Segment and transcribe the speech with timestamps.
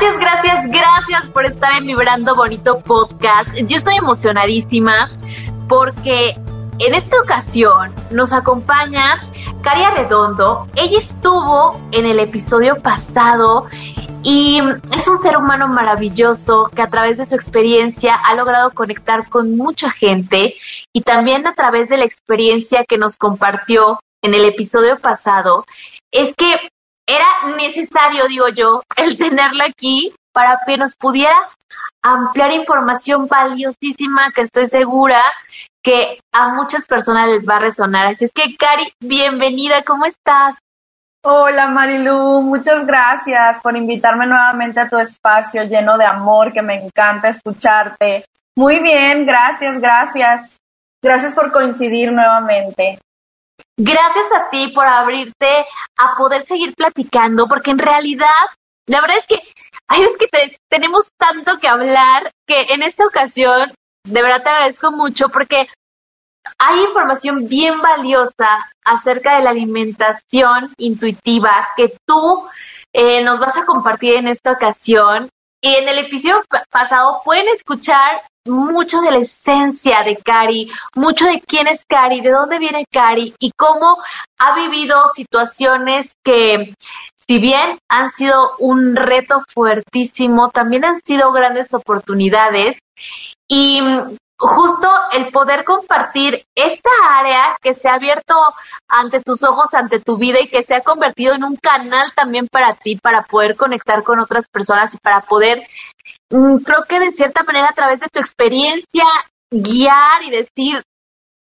[0.00, 3.50] Gracias, gracias, gracias por estar en Vibrando Bonito Podcast.
[3.54, 5.10] Yo estoy emocionadísima
[5.68, 6.34] porque
[6.78, 9.20] en esta ocasión nos acompaña
[9.60, 10.66] Caria Redondo.
[10.74, 13.66] Ella estuvo en el episodio pasado
[14.22, 14.62] y
[14.96, 19.54] es un ser humano maravilloso que a través de su experiencia ha logrado conectar con
[19.54, 20.54] mucha gente
[20.94, 25.66] y también a través de la experiencia que nos compartió en el episodio pasado,
[26.10, 26.56] es que
[27.10, 31.34] era necesario, digo yo, el tenerla aquí para que nos pudiera
[32.02, 35.20] ampliar información valiosísima que estoy segura
[35.82, 38.06] que a muchas personas les va a resonar.
[38.06, 40.56] Así es que, Cari, bienvenida, ¿cómo estás?
[41.22, 46.82] Hola Marilu, muchas gracias por invitarme nuevamente a tu espacio lleno de amor, que me
[46.82, 48.24] encanta escucharte.
[48.56, 50.56] Muy bien, gracias, gracias.
[51.02, 52.98] Gracias por coincidir nuevamente.
[53.78, 55.66] Gracias a ti por abrirte
[55.98, 58.28] a poder seguir platicando, porque en realidad,
[58.86, 59.42] la verdad es que,
[59.88, 63.72] ay, que tenemos tanto que hablar que en esta ocasión
[64.04, 65.68] de verdad te agradezco mucho porque
[66.58, 72.48] hay información bien valiosa acerca de la alimentación intuitiva que tú
[72.92, 75.28] eh, nos vas a compartir en esta ocasión.
[75.62, 81.40] Y en el episodio pasado pueden escuchar mucho de la esencia de Cari, mucho de
[81.40, 83.98] quién es Cari, de dónde viene Cari y cómo
[84.38, 86.74] ha vivido situaciones que,
[87.16, 92.78] si bien han sido un reto fuertísimo, también han sido grandes oportunidades.
[93.48, 93.80] Y
[94.40, 98.34] justo el poder compartir esta área que se ha abierto
[98.88, 102.48] ante tus ojos, ante tu vida y que se ha convertido en un canal también
[102.48, 105.62] para ti, para poder conectar con otras personas y para poder,
[106.30, 109.04] mm, creo que de cierta manera a través de tu experiencia,
[109.50, 110.82] guiar y decir,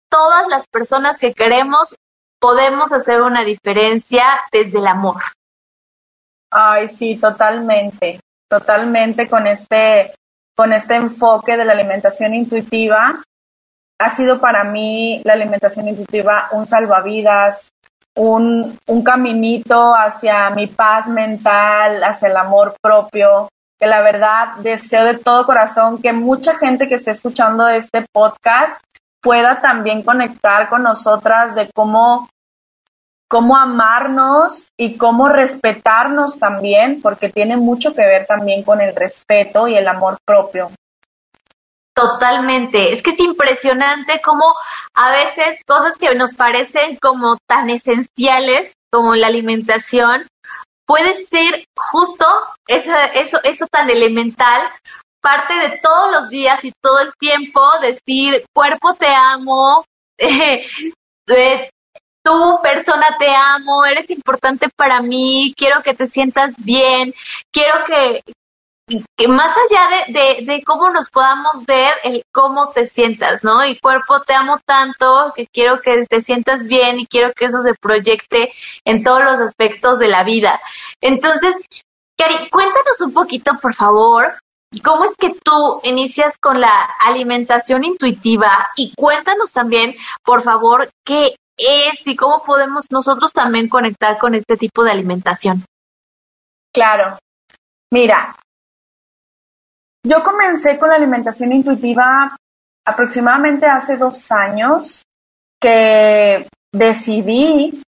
[0.10, 1.96] todas las personas que queremos
[2.40, 5.22] podemos hacer una diferencia desde el amor.
[6.50, 8.20] Ay, sí, totalmente,
[8.50, 10.12] totalmente con este
[10.60, 13.22] con este enfoque de la alimentación intuitiva.
[13.98, 17.70] Ha sido para mí la alimentación intuitiva un salvavidas,
[18.18, 23.48] un, un caminito hacia mi paz mental, hacia el amor propio,
[23.80, 28.84] que la verdad deseo de todo corazón que mucha gente que esté escuchando este podcast
[29.22, 32.28] pueda también conectar con nosotras de cómo
[33.30, 39.68] cómo amarnos y cómo respetarnos también, porque tiene mucho que ver también con el respeto
[39.68, 40.72] y el amor propio.
[41.94, 44.56] Totalmente, es que es impresionante cómo
[44.96, 50.26] a veces cosas que nos parecen como tan esenciales como la alimentación,
[50.86, 52.26] puede ser justo
[52.68, 54.64] eso, eso, eso tan elemental,
[55.22, 59.86] parte de todos los días y todo el tiempo, decir, cuerpo te amo,
[60.18, 60.66] eh,
[61.28, 61.70] eh,
[62.30, 67.12] tú, persona, te amo, eres importante para mí, quiero que te sientas bien,
[67.52, 68.22] quiero que,
[69.28, 73.66] más allá de, de, cómo nos podamos ver, el cómo te sientas, ¿no?
[73.66, 77.62] Y cuerpo, te amo tanto que quiero que te sientas bien y quiero que eso
[77.62, 78.52] se proyecte
[78.86, 80.60] en todos los aspectos de la vida.
[81.02, 81.56] Entonces,
[82.18, 84.36] Cari, cuéntanos un poquito, por favor,
[84.84, 88.68] ¿Cómo es que tú inicias con la alimentación intuitiva?
[88.76, 94.58] Y cuéntanos también, por favor, qué es y cómo podemos nosotros también conectar con este
[94.58, 95.64] tipo de alimentación.
[96.74, 97.18] Claro.
[97.92, 98.36] Mira,
[100.06, 102.36] yo comencé con la alimentación intuitiva
[102.86, 105.04] aproximadamente hace dos años
[105.62, 107.82] que decidí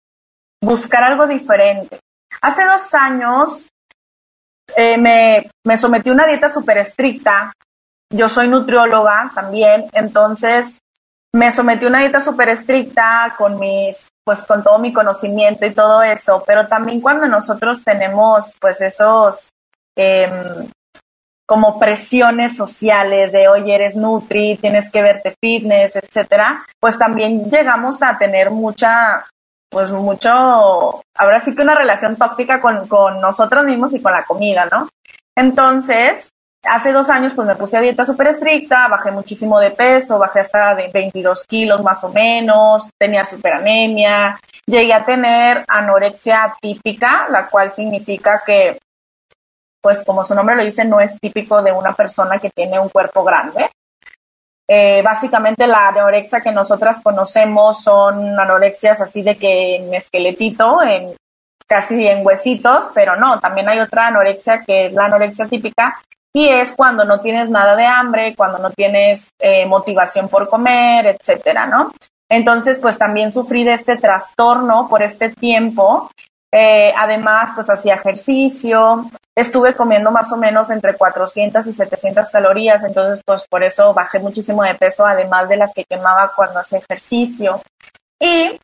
[0.62, 2.00] buscar algo diferente.
[2.40, 3.68] Hace dos años
[4.76, 7.52] eh, me, me sometí a una dieta súper estricta.
[8.10, 10.78] Yo soy nutrióloga también, entonces
[11.38, 15.70] me sometí a una dieta súper estricta con mis, pues con todo mi conocimiento y
[15.70, 19.50] todo eso, pero también cuando nosotros tenemos pues esos
[19.96, 20.68] em,
[21.46, 28.02] como presiones sociales de oye eres nutri, tienes que verte fitness, etcétera, pues también llegamos
[28.02, 29.24] a tener mucha,
[29.70, 34.24] pues mucho, ahora sí que una relación tóxica con, con nosotros mismos y con la
[34.24, 34.88] comida, ¿no?
[35.36, 36.30] Entonces,
[36.62, 40.40] hace dos años pues me puse a dieta súper estricta, bajé muchísimo de peso, bajé
[40.40, 47.28] hasta de 22 kilos más o menos, tenía súper anemia, llegué a tener anorexia típica,
[47.30, 48.78] la cual significa que
[49.80, 52.88] pues como su nombre lo dice, no es típico de una persona que tiene un
[52.88, 53.70] cuerpo grande.
[54.70, 61.14] Eh, básicamente la anorexia que nosotras conocemos son anorexias así de que en esqueletito, en
[61.66, 65.98] casi en huesitos, pero no, también hay otra anorexia que es la anorexia típica
[66.38, 71.06] y es cuando no tienes nada de hambre, cuando no tienes eh, motivación por comer,
[71.06, 71.90] etcétera, ¿no?
[72.28, 76.08] Entonces, pues también sufrí de este trastorno por este tiempo.
[76.52, 82.84] Eh, además, pues hacía ejercicio, estuve comiendo más o menos entre 400 y 700 calorías,
[82.84, 86.78] entonces pues por eso bajé muchísimo de peso, además de las que quemaba cuando hacía
[86.78, 87.60] ejercicio.
[88.20, 88.60] Y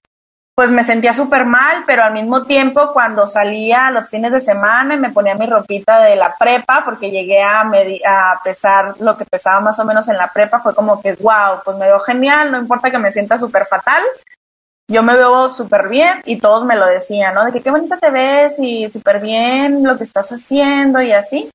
[0.56, 4.94] pues me sentía súper mal, pero al mismo tiempo cuando salía los fines de semana
[4.94, 9.24] y me ponía mi ropita de la prepa, porque llegué a, a pesar lo que
[9.24, 12.52] pesaba más o menos en la prepa, fue como que, wow, pues me veo genial,
[12.52, 14.02] no importa que me sienta súper fatal,
[14.88, 17.44] yo me veo súper bien y todos me lo decían, ¿no?
[17.44, 21.50] De que qué bonita te ves y súper bien lo que estás haciendo y así.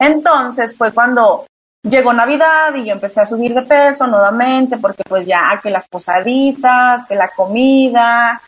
[0.00, 1.44] Entonces fue cuando
[1.82, 5.88] llegó Navidad y yo empecé a subir de peso nuevamente porque pues ya que las
[5.88, 8.40] posaditas, que la comida,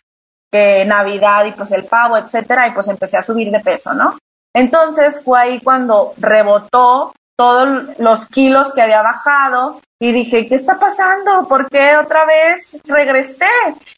[0.51, 4.17] que Navidad y pues el pavo, etcétera, y pues empecé a subir de peso, ¿no?
[4.53, 10.77] Entonces fue ahí cuando rebotó todos los kilos que había bajado y dije, ¿qué está
[10.77, 11.47] pasando?
[11.47, 13.45] ¿Por qué otra vez regresé?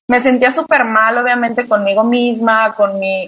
[0.09, 3.27] Me sentía súper mal, obviamente, conmigo misma, con mi,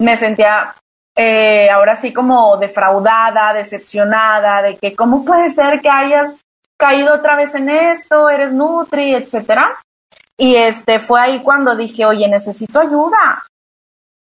[0.00, 0.74] me sentía
[1.16, 6.42] eh, ahora sí como defraudada, decepcionada, de que cómo puede ser que hayas
[6.78, 9.76] caído otra vez en esto, eres Nutri, etcétera.
[10.36, 13.42] Y este fue ahí cuando dije, oye, necesito ayuda.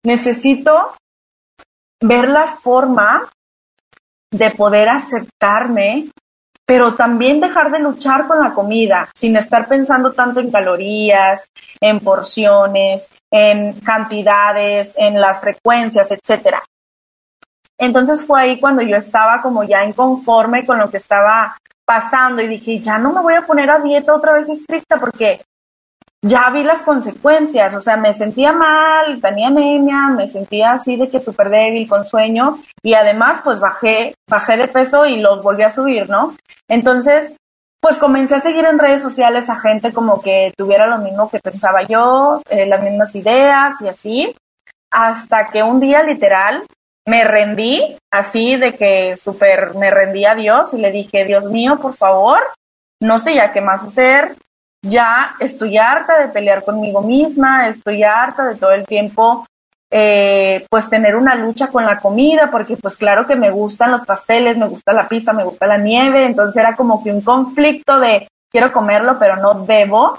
[0.05, 0.94] Necesito
[2.02, 3.31] ver la forma
[4.32, 6.08] de poder aceptarme,
[6.67, 11.46] pero también dejar de luchar con la comida, sin estar pensando tanto en calorías,
[11.81, 16.61] en porciones, en cantidades, en las frecuencias, etcétera.
[17.82, 22.46] Entonces fue ahí cuando yo estaba como ya inconforme con lo que estaba pasando y
[22.46, 25.40] dije, ya no me voy a poner a dieta otra vez estricta porque
[26.25, 31.08] ya vi las consecuencias, o sea, me sentía mal, tenía anemia, me sentía así de
[31.08, 35.64] que súper débil, con sueño, y además pues bajé, bajé de peso y los volví
[35.64, 36.37] a subir, ¿no?
[36.69, 37.34] Entonces,
[37.81, 41.40] pues comencé a seguir en redes sociales a gente como que tuviera lo mismo que
[41.40, 44.37] pensaba yo, eh, las mismas ideas y así,
[44.93, 46.62] hasta que un día literal
[47.06, 51.78] me rendí, así de que súper me rendí a Dios y le dije, Dios mío,
[51.81, 52.38] por favor,
[53.00, 54.37] no sé ya qué más hacer,
[54.84, 59.46] ya estoy harta de pelear conmigo misma, estoy harta de todo el tiempo
[59.94, 64.06] eh, pues tener una lucha con la comida, porque pues claro que me gustan los
[64.06, 68.00] pasteles, me gusta la pizza, me gusta la nieve, entonces era como que un conflicto
[68.00, 70.19] de quiero comerlo, pero no debo.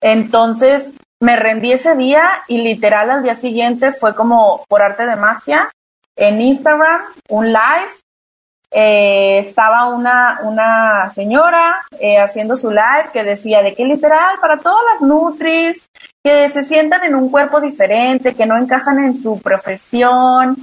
[0.00, 5.16] Entonces me rendí ese día y literal al día siguiente fue como por arte de
[5.16, 5.68] magia
[6.28, 7.92] en Instagram, un live
[8.70, 14.58] eh, estaba una, una señora eh, haciendo su live que decía de que literal para
[14.58, 15.90] todas las Nutris
[16.24, 20.56] que se sientan en un cuerpo diferente, que no encajan en su profesión,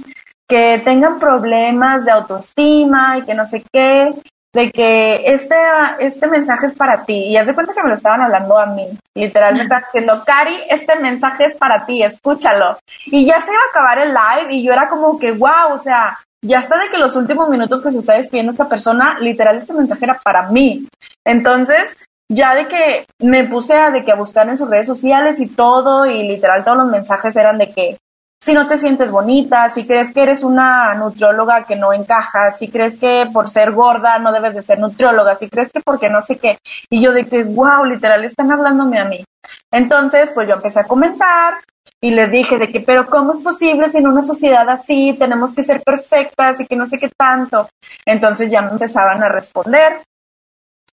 [0.48, 4.12] que tengan problemas de autoestima y que no sé qué,
[4.52, 5.56] de que este,
[6.00, 7.28] este mensaje es para ti.
[7.28, 8.86] Y haz de cuenta que me lo estaban hablando a mí.
[9.14, 12.78] Literal, me estaban diciendo, Cari, este mensaje es para ti, escúchalo.
[13.06, 15.78] Y ya se iba a acabar el live y yo era como que, wow, o
[15.78, 19.56] sea, ya está de que los últimos minutos que se está despidiendo esta persona, literal,
[19.56, 20.88] este mensaje era para mí.
[21.24, 21.96] Entonces,
[22.28, 25.48] ya de que me puse a, de que a buscar en sus redes sociales y
[25.48, 27.98] todo, y literal todos los mensajes eran de que
[28.42, 32.70] si no te sientes bonita, si crees que eres una nutrióloga que no encaja, si
[32.70, 36.22] crees que por ser gorda no debes de ser nutrióloga, si crees que porque no
[36.22, 36.58] sé qué.
[36.88, 39.22] Y yo de que, wow, literal, están hablándome a mí.
[39.70, 41.54] Entonces, pues yo empecé a comentar,
[42.02, 45.54] y les dije de que, pero ¿cómo es posible si en una sociedad así tenemos
[45.54, 47.68] que ser perfectas y que no sé qué tanto?
[48.06, 50.00] Entonces ya me empezaban a responder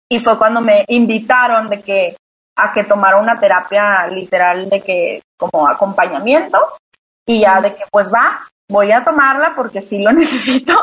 [0.09, 2.17] y fue cuando me invitaron de que
[2.57, 6.57] a que tomara una terapia literal de que como acompañamiento
[7.27, 10.73] y ya de que pues va, voy a tomarla porque sí lo necesito.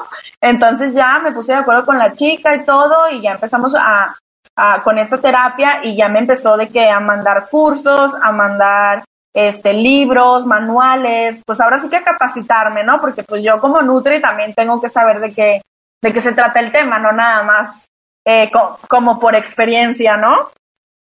[0.40, 4.14] Entonces ya me puse de acuerdo con la chica y todo y ya empezamos a,
[4.56, 9.02] a con esta terapia y ya me empezó de que a mandar cursos, a mandar
[9.32, 13.00] este, libros, manuales, pues ahora sí que capacitarme, ¿no?
[13.00, 15.62] Porque pues yo como Nutri también tengo que saber de qué,
[16.02, 17.88] de qué se trata el tema, no nada más
[18.24, 18.50] eh,
[18.88, 20.50] como por experiencia, ¿no?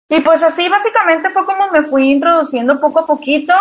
[0.09, 3.53] Y pues así básicamente fue como me fui introduciendo poco a poquito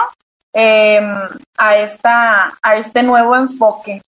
[0.52, 1.28] em,
[1.58, 4.02] a, esta, a este nuevo enfoque.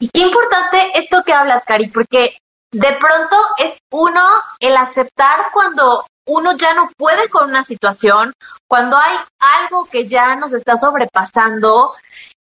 [0.00, 2.38] Y qué importante esto que hablas, Cari, porque
[2.72, 4.22] de pronto es uno
[4.60, 8.32] el aceptar cuando uno ya no puede con una situación,
[8.68, 11.94] cuando hay algo que ya nos está sobrepasando,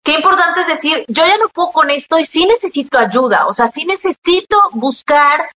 [0.04, 3.52] qué importante es decir, yo ya no puedo con esto y sí necesito ayuda, o
[3.52, 5.50] sea, sí necesito buscar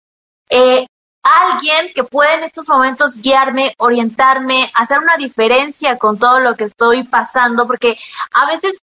[0.50, 0.88] eh,
[1.26, 6.66] alguien que pueda en estos momentos guiarme, orientarme, hacer una diferencia con todo lo que
[6.66, 7.98] estoy pasando, porque
[8.34, 8.78] a veces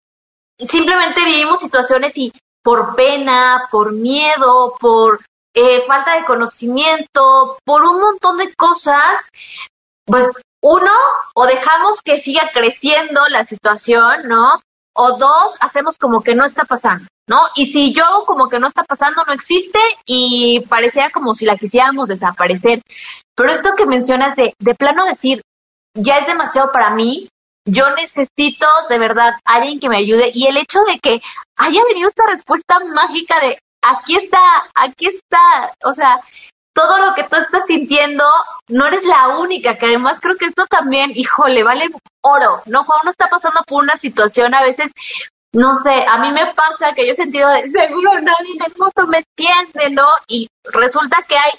[0.58, 2.34] simplemente vivimos situaciones y
[2.64, 5.22] por pena, por miedo, por
[5.54, 9.20] eh, falta de conocimiento, por un montón de cosas,
[10.06, 10.30] pues
[10.64, 10.92] uno,
[11.36, 14.60] o dejamos que siga creciendo la situación, ¿no?
[14.94, 17.40] O dos, hacemos como que no está pasando, ¿no?
[17.56, 21.58] Y si yo como que no está pasando, no existe y parecía como si la
[21.58, 22.82] quisiéramos desaparecer.
[23.36, 25.42] Pero esto que mencionas de, de plano decir,
[25.94, 27.30] ya es demasiado para mí,
[27.66, 31.22] yo necesito de verdad alguien que me ayude y el hecho de que
[31.58, 34.40] haya venido esta respuesta mágica de aquí está,
[34.76, 36.20] aquí está, o sea,
[36.74, 38.24] todo lo que tú estás sintiendo,
[38.70, 41.90] no eres la única, que además creo que esto también, híjole, vale
[42.22, 42.86] oro, ¿no?
[42.86, 44.92] Cuando uno está pasando por una situación, a veces,
[45.54, 48.74] no sé, a mí me pasa que yo he sentido de, seguro nadie en el
[48.78, 50.08] mundo me entiende, ¿no?
[50.28, 51.52] Y resulta que hay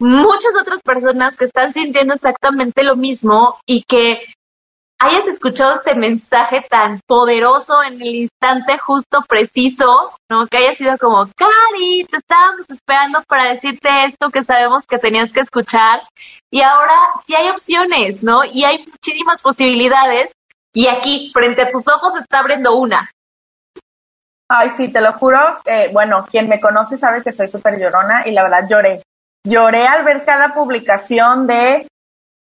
[0.00, 4.24] muchas otras personas que están sintiendo exactamente lo mismo y que
[4.98, 10.46] hayas escuchado este mensaje tan poderoso en el instante justo preciso, ¿no?
[10.46, 15.32] Que haya sido como, Cari, te estábamos esperando para decirte esto que sabemos que tenías
[15.32, 16.00] que escuchar.
[16.50, 16.94] Y ahora
[17.26, 18.44] sí hay opciones, ¿no?
[18.44, 20.32] Y hay muchísimas posibilidades.
[20.74, 23.08] Y aquí, frente a tus ojos, está abriendo una.
[24.50, 25.38] Ay, sí, te lo juro.
[25.92, 29.02] bueno, quien me conoce sabe que soy súper llorona y la verdad lloré.
[29.44, 31.86] Lloré al ver cada publicación de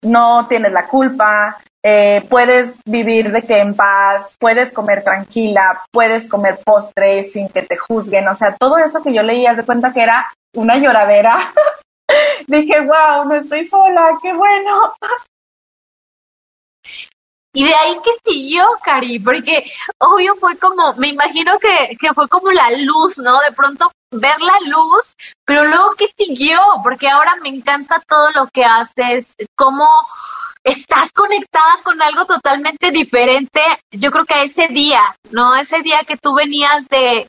[0.04, 6.28] no tienes la culpa, eh, puedes vivir de que en paz, puedes comer tranquila, puedes
[6.28, 9.92] comer postre sin que te juzguen, o sea, todo eso que yo leía de cuenta
[9.92, 11.52] que era una lloradera.
[12.46, 14.94] Dije, wow, no estoy sola, qué bueno.
[17.56, 19.64] Y de ahí que siguió, Cari, porque
[19.98, 23.40] obvio fue como, me imagino que, que fue como la luz, ¿no?
[23.40, 25.14] De pronto ver la luz,
[25.46, 29.88] pero luego que siguió, porque ahora me encanta todo lo que haces, cómo
[30.64, 35.56] estás conectada con algo totalmente diferente, yo creo que a ese día, ¿no?
[35.56, 37.26] Ese día que tú venías de,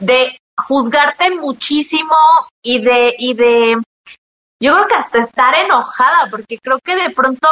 [0.00, 0.36] de
[0.66, 2.16] juzgarte muchísimo
[2.60, 3.80] y de, y de,
[4.60, 7.46] yo creo que hasta estar enojada, porque creo que de pronto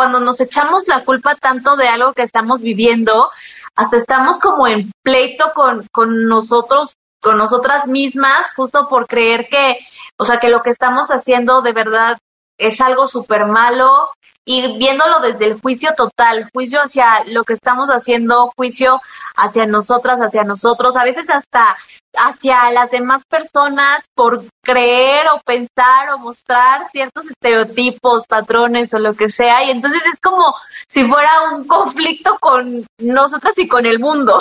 [0.00, 3.30] cuando nos echamos la culpa tanto de algo que estamos viviendo,
[3.76, 9.76] hasta estamos como en pleito con, con nosotros, con nosotras mismas, justo por creer que,
[10.16, 12.16] o sea, que lo que estamos haciendo de verdad
[12.60, 14.10] es algo súper malo
[14.44, 19.00] y viéndolo desde el juicio total, juicio hacia lo que estamos haciendo, juicio
[19.36, 21.76] hacia nosotras, hacia nosotros, a veces hasta
[22.16, 29.14] hacia las demás personas por creer o pensar o mostrar ciertos estereotipos, patrones o lo
[29.14, 29.64] que sea.
[29.64, 30.54] Y entonces es como
[30.88, 34.38] si fuera un conflicto con nosotras y con el mundo.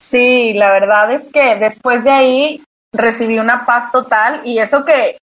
[0.00, 5.18] Sí, la verdad es que después de ahí recibí una paz total y eso que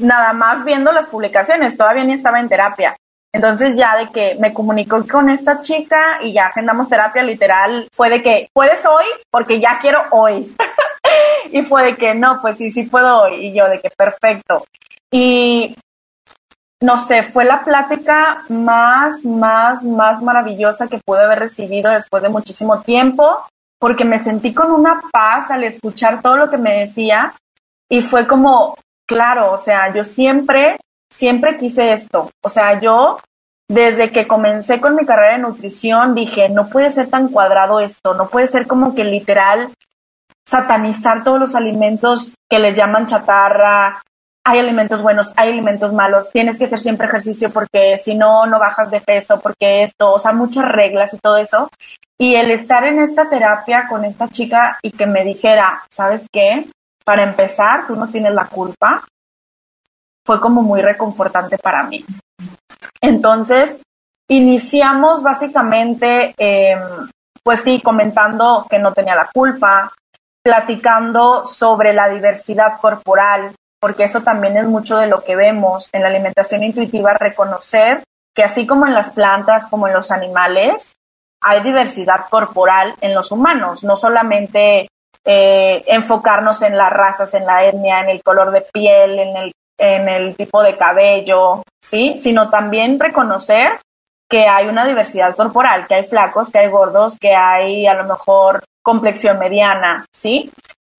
[0.00, 2.96] nada más viendo las publicaciones, todavía ni estaba en terapia.
[3.34, 8.10] Entonces ya de que me comunicó con esta chica y ya agendamos terapia literal, fue
[8.10, 9.06] de que, ¿puedes hoy?
[9.30, 10.54] Porque ya quiero hoy.
[11.50, 13.46] y fue de que, no, pues sí, sí puedo hoy.
[13.46, 14.64] Y yo de que, perfecto.
[15.10, 15.74] Y
[16.82, 22.28] no sé, fue la plática más, más, más maravillosa que pude haber recibido después de
[22.28, 23.38] muchísimo tiempo,
[23.78, 27.32] porque me sentí con una paz al escuchar todo lo que me decía
[27.88, 28.74] y fue como,
[29.12, 30.76] claro, o sea, yo siempre
[31.12, 32.30] siempre quise esto.
[32.42, 33.20] O sea, yo
[33.68, 38.14] desde que comencé con mi carrera de nutrición dije, no puede ser tan cuadrado esto,
[38.14, 39.70] no puede ser como que literal
[40.44, 44.02] satanizar todos los alimentos que le llaman chatarra.
[44.44, 48.58] Hay alimentos buenos, hay alimentos malos, tienes que hacer siempre ejercicio porque si no, no
[48.58, 51.68] bajas de peso, porque esto, o sea, muchas reglas y todo eso.
[52.18, 56.66] Y el estar en esta terapia con esta chica y que me dijera, ¿sabes qué?
[57.04, 59.02] Para empezar, tú no tienes la culpa,
[60.24, 62.04] fue como muy reconfortante para mí.
[63.00, 63.80] Entonces,
[64.28, 67.08] iniciamos básicamente, em,
[67.42, 69.92] pues sí, comentando que no tenía la culpa,
[70.42, 76.02] platicando sobre la diversidad corporal, porque eso también es mucho de lo que vemos en
[76.02, 78.02] la alimentación intuitiva, reconocer
[78.34, 80.94] que así como en las plantas, como en los animales,
[81.42, 84.88] hay diversidad corporal en los humanos, no solamente
[85.24, 89.52] eh, enfocarnos en las razas, en la etnia, en el color de piel, en el
[89.78, 92.18] en el tipo de cabello, ¿sí?
[92.20, 93.80] Sino también reconocer
[94.30, 98.04] que hay una diversidad corporal, que hay flacos, que hay gordos, que hay a lo
[98.04, 100.52] mejor complexión mediana, ¿sí?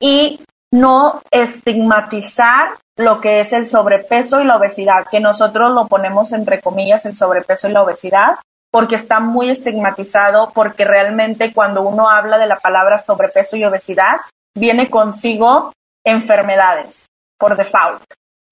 [0.04, 0.42] y
[0.74, 6.60] no estigmatizar lo que es el sobrepeso y la obesidad, que nosotros lo ponemos entre
[6.60, 8.36] comillas el sobrepeso y la obesidad,
[8.74, 14.18] porque está muy estigmatizado, porque realmente cuando uno habla de la palabra sobrepeso y obesidad,
[14.58, 15.72] viene consigo
[16.04, 17.06] enfermedades
[17.38, 18.02] por default.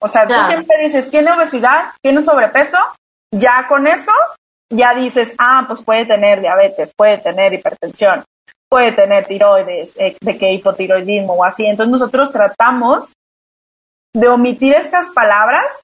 [0.00, 2.78] O sea, tú siempre dices, tiene obesidad, tiene sobrepeso,
[3.32, 4.12] ya con eso,
[4.70, 8.22] ya dices, ah, pues puede tener diabetes, puede tener hipertensión,
[8.68, 11.66] puede tener tiroides, eh, de que hipotiroidismo o así.
[11.66, 13.12] Entonces nosotros tratamos
[14.14, 15.82] de omitir estas palabras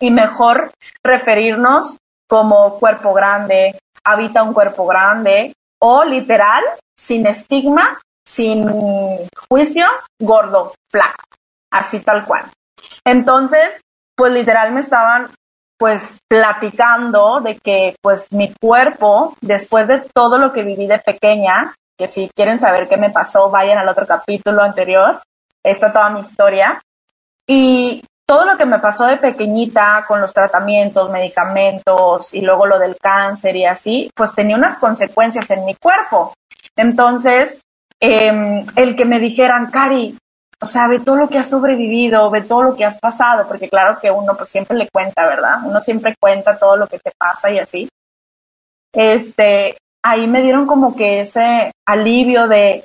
[0.00, 0.70] y mejor
[1.04, 1.98] referirnos
[2.28, 6.62] como cuerpo grande, habita un cuerpo grande o literal,
[6.96, 8.68] sin estigma, sin
[9.48, 9.86] juicio,
[10.20, 11.24] gordo, flaco,
[11.70, 12.44] así tal cual.
[13.04, 13.80] Entonces,
[14.16, 15.30] pues literal me estaban
[15.78, 21.74] pues platicando de que pues mi cuerpo, después de todo lo que viví de pequeña,
[21.98, 25.20] que si quieren saber qué me pasó, vayan al otro capítulo anterior,
[25.62, 26.80] está toda mi historia,
[27.46, 32.78] y todo lo que me pasó de pequeñita con los tratamientos, medicamentos y luego lo
[32.78, 36.34] del cáncer y así, pues tenía unas consecuencias en mi cuerpo.
[36.74, 37.62] Entonces,
[38.00, 40.18] em, el que me dijeran, Cari,
[40.60, 43.68] o sea, ve todo lo que has sobrevivido, ve todo lo que has pasado, porque
[43.68, 45.58] claro que uno pues siempre le cuenta, ¿verdad?
[45.64, 47.88] Uno siempre cuenta todo lo que te pasa y así.
[48.92, 52.82] Este, ahí me dieron como que ese alivio de,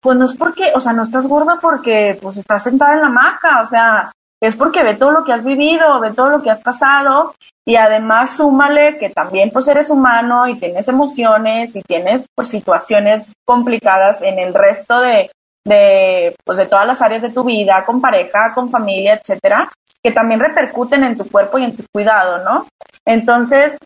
[0.00, 3.06] pues no es porque, o sea, no estás gorda porque pues estás sentada en la
[3.06, 6.50] hamaca, o sea, es porque ve todo lo que has vivido, ve todo lo que
[6.50, 12.26] has pasado y además súmale que también pues eres humano y tienes emociones y tienes
[12.34, 15.30] pues situaciones complicadas en el resto de,
[15.66, 19.68] de, pues, de todas las áreas de tu vida, con pareja, con familia, etcétera,
[20.02, 22.66] que también repercuten en tu cuerpo y en tu cuidado, ¿no?
[23.04, 23.76] Entonces,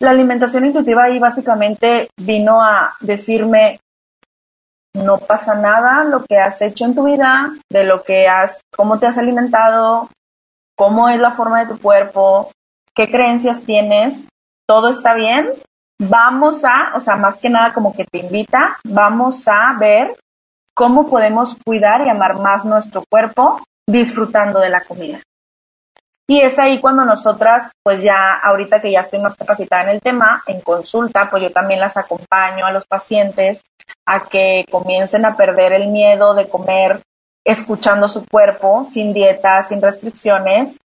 [0.00, 3.80] la alimentación intuitiva ahí básicamente vino a decirme,
[4.96, 8.98] no pasa nada lo que has hecho en tu vida, de lo que has, cómo
[8.98, 10.08] te has alimentado,
[10.76, 12.50] cómo es la forma de tu cuerpo,
[12.94, 14.28] qué creencias tienes,
[14.66, 15.48] todo está bien.
[15.98, 20.16] Vamos a, o sea, más que nada como que te invita, vamos a ver
[20.74, 25.20] cómo podemos cuidar y amar más nuestro cuerpo disfrutando de la comida.
[26.28, 30.00] Y es ahí cuando nosotras, pues ya ahorita que ya estoy más capacitada en el
[30.00, 33.62] tema, en consulta, pues yo también las acompaño a los pacientes
[34.04, 37.00] a que comiencen a perder el miedo de comer
[37.44, 40.80] escuchando su cuerpo, sin dieta, sin restricciones,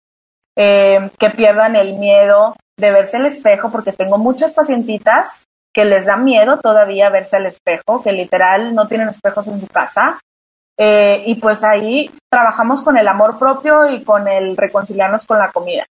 [0.56, 6.08] eh, que pierdan el miedo de verse al espejo, porque tengo muchas pacientitas que les
[6.08, 10.18] da miedo todavía verse al espejo, que literal no tienen espejos en su casa.
[10.78, 15.52] Eh, y pues ahí trabajamos con el amor propio y con el reconciliarnos con la
[15.52, 15.86] comida.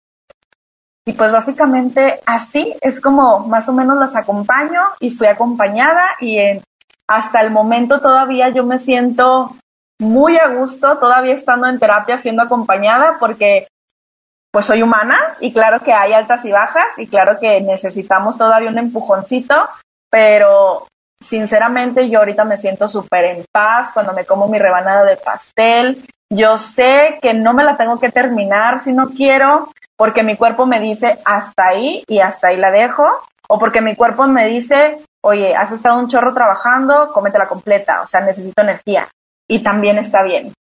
[1.06, 6.40] Y pues básicamente así es como más o menos las acompaño y fui acompañada y
[7.08, 9.56] hasta el momento todavía yo me siento
[10.00, 13.68] muy a gusto, todavía estando en terapia siendo acompañada porque
[14.52, 18.70] pues soy humana y claro que hay altas y bajas y claro que necesitamos todavía
[18.70, 19.56] un empujoncito,
[20.10, 20.88] pero
[21.24, 26.04] sinceramente yo ahorita me siento súper en paz cuando me como mi rebanada de pastel.
[26.30, 30.66] Yo sé que no me la tengo que terminar si no quiero, porque mi cuerpo
[30.66, 33.08] me dice hasta ahí y hasta ahí la dejo,
[33.48, 38.06] o porque mi cuerpo me dice, oye, has estado un chorro trabajando, cómetela completa, o
[38.06, 39.08] sea, necesito energía.
[39.48, 40.54] Y también está bien.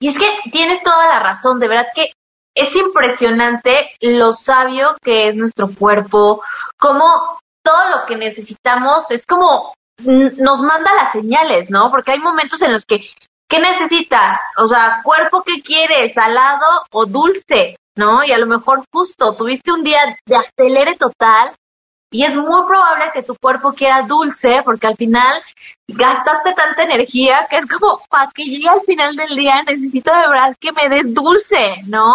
[0.00, 2.10] Y es que tienes toda la razón, de verdad que
[2.54, 6.42] es impresionante lo sabio que es nuestro cuerpo,
[6.76, 11.90] cómo todo lo que necesitamos es como nos manda las señales, ¿no?
[11.90, 13.08] Porque hay momentos en los que,
[13.48, 14.38] ¿qué necesitas?
[14.58, 18.24] O sea, cuerpo que quieres, salado o dulce, ¿no?
[18.24, 21.52] Y a lo mejor justo tuviste un día de acelere total
[22.12, 25.42] y es muy probable que tu cuerpo quiera dulce porque al final
[25.88, 30.28] gastaste tanta energía que es como para que llegue al final del día necesito de
[30.28, 32.14] verdad que me des dulce, ¿no?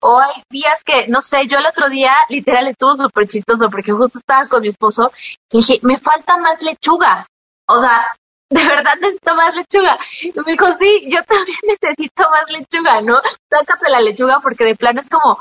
[0.00, 3.92] O hay días que, no sé, yo el otro día literal estuvo súper chistoso porque
[3.92, 5.12] justo estaba con mi esposo
[5.52, 7.26] y dije, me falta más lechuga.
[7.68, 8.06] O sea,
[8.50, 9.98] de verdad necesito más lechuga.
[10.22, 13.20] Y me dijo, sí, yo también necesito más lechuga, ¿no?
[13.50, 15.38] Sácate la lechuga porque de plano es como,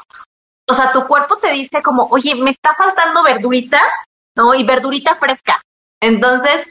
[0.70, 3.82] o sea, tu cuerpo te dice como, oye, me está faltando verdurita,
[4.36, 4.54] ¿no?
[4.54, 5.62] Y verdurita fresca.
[6.02, 6.68] Entonces,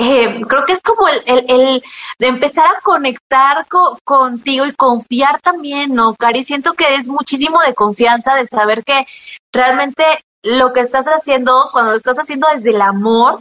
[0.00, 1.82] eh, creo que es como el, el,
[2.18, 3.66] de empezar a conectar
[4.04, 6.44] contigo y confiar también, ¿no, Cari?
[6.44, 9.06] Siento que es muchísimo de confianza, de saber que
[9.52, 10.04] realmente
[10.44, 13.40] lo que estás haciendo, cuando lo estás haciendo desde el amor,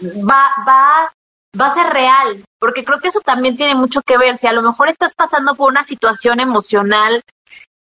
[0.00, 1.12] va, va,
[1.60, 4.36] va a ser real, porque creo que eso también tiene mucho que ver.
[4.36, 7.22] Si a lo mejor estás pasando por una situación emocional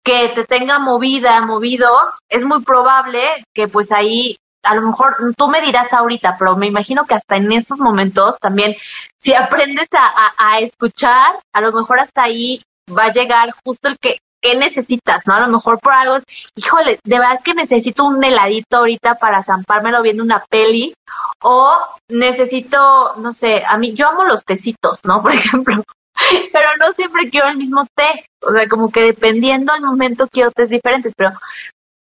[0.03, 1.89] que te tenga movida, movido,
[2.29, 3.21] es muy probable
[3.53, 7.37] que pues ahí a lo mejor tú me dirás ahorita, pero me imagino que hasta
[7.37, 8.75] en estos momentos también,
[9.17, 12.61] si aprendes a, a, escuchar, a lo mejor hasta ahí
[12.95, 15.25] va a llegar justo el que, ¿qué necesitas?
[15.25, 15.33] ¿No?
[15.33, 16.17] A lo mejor por algo,
[16.55, 20.93] híjole, de verdad que necesito un heladito ahorita para zampármelo viendo una peli,
[21.41, 21.77] o
[22.09, 25.21] necesito, no sé, a mí, yo amo los tecitos, ¿no?
[25.21, 25.83] Por ejemplo,
[26.53, 30.51] pero no siempre quiero el mismo té, o sea, como que dependiendo del momento quiero
[30.51, 31.31] tés diferentes, pero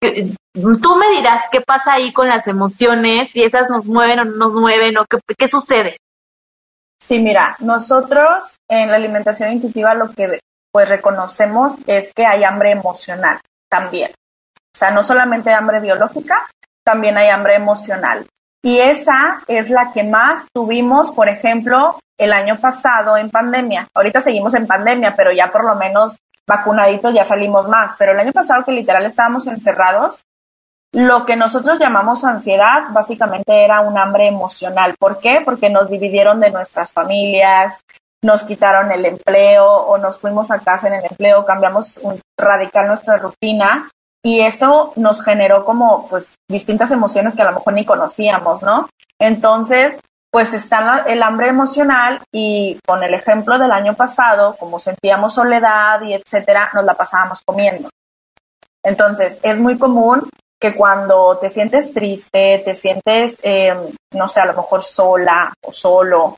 [0.01, 4.37] tú me dirás qué pasa ahí con las emociones, si esas nos mueven o no
[4.37, 5.97] nos mueven, o qué, qué sucede.
[7.01, 10.41] Sí, mira, nosotros en la alimentación intuitiva lo que
[10.73, 13.41] pues reconocemos es que hay hambre emocional
[13.71, 14.11] también.
[14.11, 16.47] O sea, no solamente hambre biológica,
[16.85, 18.27] también hay hambre emocional.
[18.63, 23.89] Y esa es la que más tuvimos, por ejemplo, el año pasado en pandemia.
[23.95, 27.95] Ahorita seguimos en pandemia, pero ya por lo menos vacunaditos ya salimos más.
[27.99, 30.25] Pero el año pasado que literal estábamos encerrados,
[30.93, 34.95] lo que nosotros llamamos ansiedad básicamente era un hambre emocional.
[34.99, 35.43] ¿Por qué?
[35.45, 37.83] Porque nos dividieron de nuestras familias,
[38.23, 42.89] nos quitaron el empleo o nos fuimos a casa en el empleo, cambiamos un, radical
[42.89, 43.89] nuestra rutina
[44.23, 48.89] y eso nos generó como pues distintas emociones que a lo mejor ni conocíamos, ¿no?
[49.19, 49.99] Entonces,
[50.31, 56.03] pues está el hambre emocional y con el ejemplo del año pasado, como sentíamos soledad
[56.03, 57.89] y etcétera, nos la pasábamos comiendo.
[58.83, 60.29] Entonces, es muy común
[60.61, 63.75] que cuando te sientes triste, te sientes, eh,
[64.13, 66.37] no sé, a lo mejor sola o solo,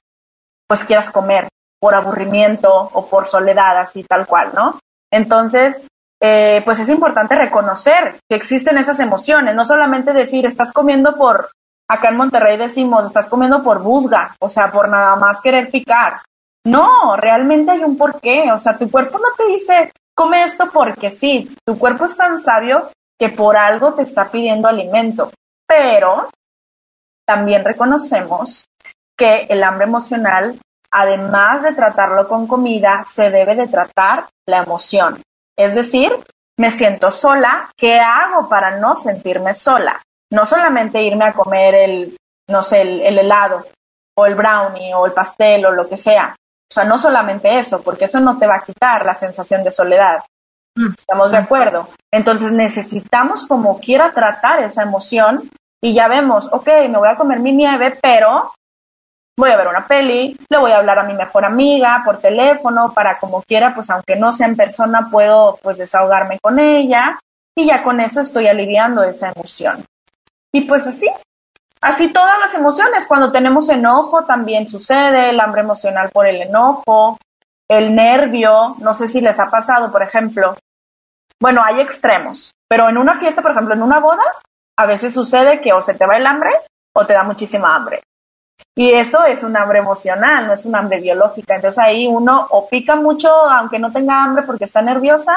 [0.67, 1.49] pues quieras comer
[1.81, 4.79] por aburrimiento o por soledad, así tal cual, ¿no?
[5.11, 5.77] Entonces,
[6.23, 11.49] eh, pues es importante reconocer que existen esas emociones, no solamente decir, estás comiendo por,
[11.89, 16.21] acá en Monterrey decimos, estás comiendo por busga, o sea, por nada más querer picar.
[16.67, 21.11] No, realmente hay un porqué, o sea, tu cuerpo no te dice, come esto porque
[21.11, 25.31] sí, tu cuerpo es tan sabio que por algo te está pidiendo alimento,
[25.67, 26.29] pero
[27.27, 28.67] también reconocemos
[29.17, 30.59] que el hambre emocional,
[30.91, 35.23] además de tratarlo con comida, se debe de tratar la emoción.
[35.61, 36.11] Es decir,
[36.59, 40.01] me siento sola, ¿qué hago para no sentirme sola?
[40.33, 42.17] No solamente irme a comer el,
[42.49, 43.67] no sé, el, helado
[44.17, 46.35] o el brownie o el pastel o lo que sea.
[46.71, 49.71] O sea, no solamente eso, porque eso no te va a quitar la sensación de
[49.71, 50.23] soledad.
[50.77, 50.95] Mm.
[50.97, 51.89] ¿Estamos de acuerdo?
[52.11, 55.51] Entonces necesitamos como quiera tratar esa emoción
[55.83, 58.53] y ya vemos, ok, me voy a comer mi nieve, pero
[59.41, 62.93] voy a ver una peli, le voy a hablar a mi mejor amiga por teléfono
[62.93, 67.19] para como quiera, pues aunque no sea en persona, puedo pues desahogarme con ella
[67.57, 69.85] y ya con eso estoy aliviando esa emoción.
[70.53, 71.09] Y pues así,
[71.81, 77.19] así todas las emociones, cuando tenemos enojo también sucede, el hambre emocional por el enojo,
[77.69, 80.57] el nervio, no sé si les ha pasado, por ejemplo,
[81.41, 84.25] bueno, hay extremos, pero en una fiesta, por ejemplo, en una boda,
[84.77, 86.51] a veces sucede que o se te va el hambre
[86.95, 88.03] o te da muchísima hambre.
[88.77, 91.57] Y eso es un hambre emocional, no es un hambre biológica.
[91.57, 95.33] Entonces ahí uno o pica mucho aunque no tenga hambre porque está nerviosa,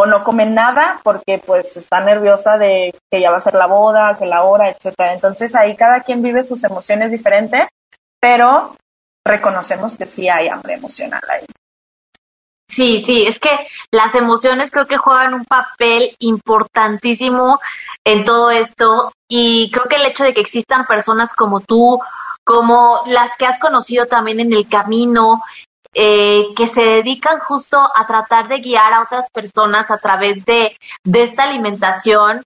[0.00, 3.66] o no come nada porque pues está nerviosa de que ya va a ser la
[3.66, 5.12] boda, que la hora, etcétera.
[5.12, 7.68] Entonces ahí cada quien vive sus emociones diferentes,
[8.20, 8.76] pero
[9.26, 11.44] reconocemos que sí hay hambre emocional ahí.
[12.68, 13.50] Sí, sí, es que
[13.90, 17.58] las emociones creo que juegan un papel importantísimo
[18.04, 21.98] en todo esto y creo que el hecho de que existan personas como tú
[22.48, 25.42] como las que has conocido también en el camino,
[25.92, 30.74] eh, que se dedican justo a tratar de guiar a otras personas a través de,
[31.04, 32.42] de esta alimentación.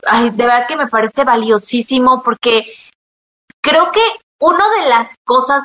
[0.00, 2.64] De verdad que me parece valiosísimo porque
[3.60, 4.00] creo que
[4.40, 5.64] una de las cosas,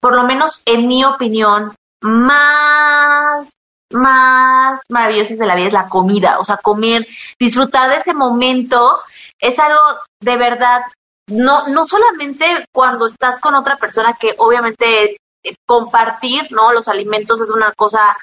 [0.00, 3.46] por lo menos en mi opinión, más
[3.92, 7.06] más maravillosas de la vida es la comida, o sea, comer,
[7.38, 9.00] disfrutar de ese momento
[9.38, 9.80] es algo
[10.20, 10.82] de verdad
[11.28, 16.72] no, no solamente cuando estás con otra persona que obviamente eh, compartir, ¿no?
[16.72, 18.16] Los alimentos es una cosa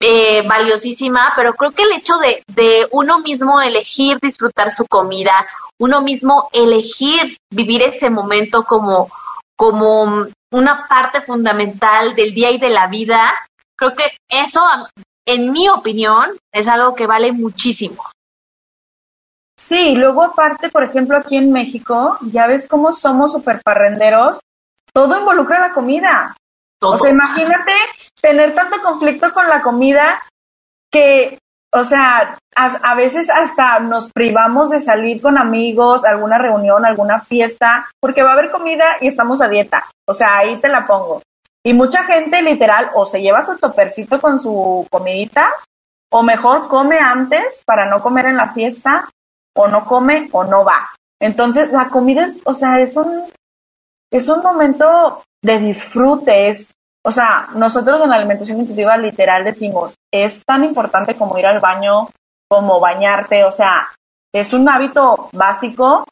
[0.00, 5.46] eh, valiosísima, pero creo que el hecho de, de uno mismo elegir disfrutar su comida,
[5.80, 9.10] uno mismo elegir vivir ese momento como,
[9.56, 13.34] como una parte fundamental del día y de la vida,
[13.76, 14.60] creo que eso,
[15.26, 18.04] en mi opinión, es algo que vale muchísimo.
[19.56, 24.40] Sí, luego aparte, por ejemplo, aquí en México, ya ves cómo somos super parrenderos,
[24.92, 26.34] todo involucra la comida.
[26.82, 27.72] O sea, imagínate
[28.20, 30.20] tener tanto conflicto con la comida
[30.90, 31.38] que,
[31.72, 37.88] o sea, a, veces hasta nos privamos de salir con amigos, alguna reunión, alguna fiesta,
[38.00, 39.86] porque va a haber comida y estamos a dieta.
[40.06, 41.22] O sea, ahí te la pongo.
[41.64, 45.50] Y mucha gente literal o se lleva su topercito con su comidita,
[46.12, 49.08] o mejor come antes para no comer en la fiesta,
[49.56, 50.90] o no come o no va.
[51.20, 53.24] Entonces, la comida es, o sea, es un,
[54.10, 56.52] es un momento de disfrute,
[57.06, 61.60] o sea, nosotros en la alimentación intuitiva literal decimos, es tan importante como ir al
[61.60, 62.08] baño,
[62.48, 63.88] como bañarte, o sea,
[64.32, 66.04] es un hábito básico.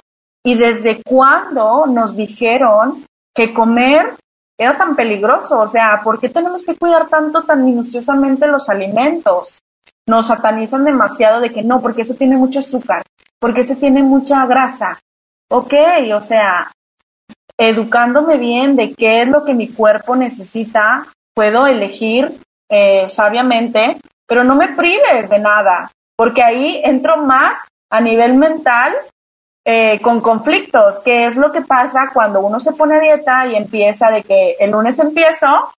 [0.44, 4.16] Y desde cuándo nos dijeron que comer
[4.58, 9.60] era tan peligroso, o sea, ¿por qué tenemos que cuidar tanto, tan minuciosamente los alimentos?
[10.06, 13.02] Nos satanizan demasiado de que no, porque ese tiene mucho azúcar,
[13.42, 15.00] porque ese tiene mucha grasa.
[15.50, 15.74] Ok,
[16.14, 16.70] o sea,
[17.58, 22.38] educándome bien de qué es lo que mi cuerpo necesita, puedo elegir
[22.70, 23.96] eh, sabiamente,
[24.28, 27.58] pero no me prives de nada, porque ahí entro más
[27.90, 28.92] a nivel mental
[29.64, 33.56] eh, con conflictos, que es lo que pasa cuando uno se pone a dieta y
[33.56, 35.72] empieza de que el lunes empiezo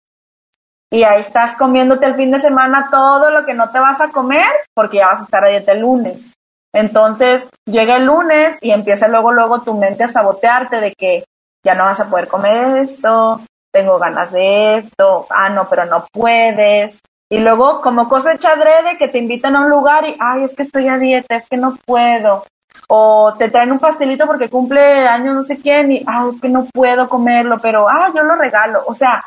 [0.91, 4.09] y ahí estás comiéndote el fin de semana todo lo que no te vas a
[4.09, 6.33] comer porque ya vas a estar a dieta el lunes.
[6.73, 11.23] Entonces llega el lunes y empieza luego, luego tu mente a sabotearte de que
[11.63, 16.05] ya no vas a poder comer esto, tengo ganas de esto, ah, no, pero no
[16.11, 16.99] puedes.
[17.29, 18.55] Y luego, como cosa hecha
[18.99, 21.57] que te invitan a un lugar y, ay, es que estoy a dieta, es que
[21.57, 22.43] no puedo
[22.87, 26.49] o te traen un pastelito porque cumple años no sé quién y, ah, es que
[26.49, 28.83] no puedo comerlo, pero, ah, yo lo regalo.
[28.85, 29.25] O sea,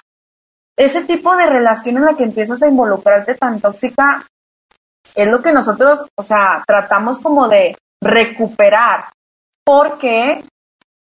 [0.77, 4.25] ese tipo de relación en la que empiezas a involucrarte tan tóxica
[5.17, 9.07] es lo que nosotros, o sea, tratamos como de recuperar,
[9.65, 10.45] porque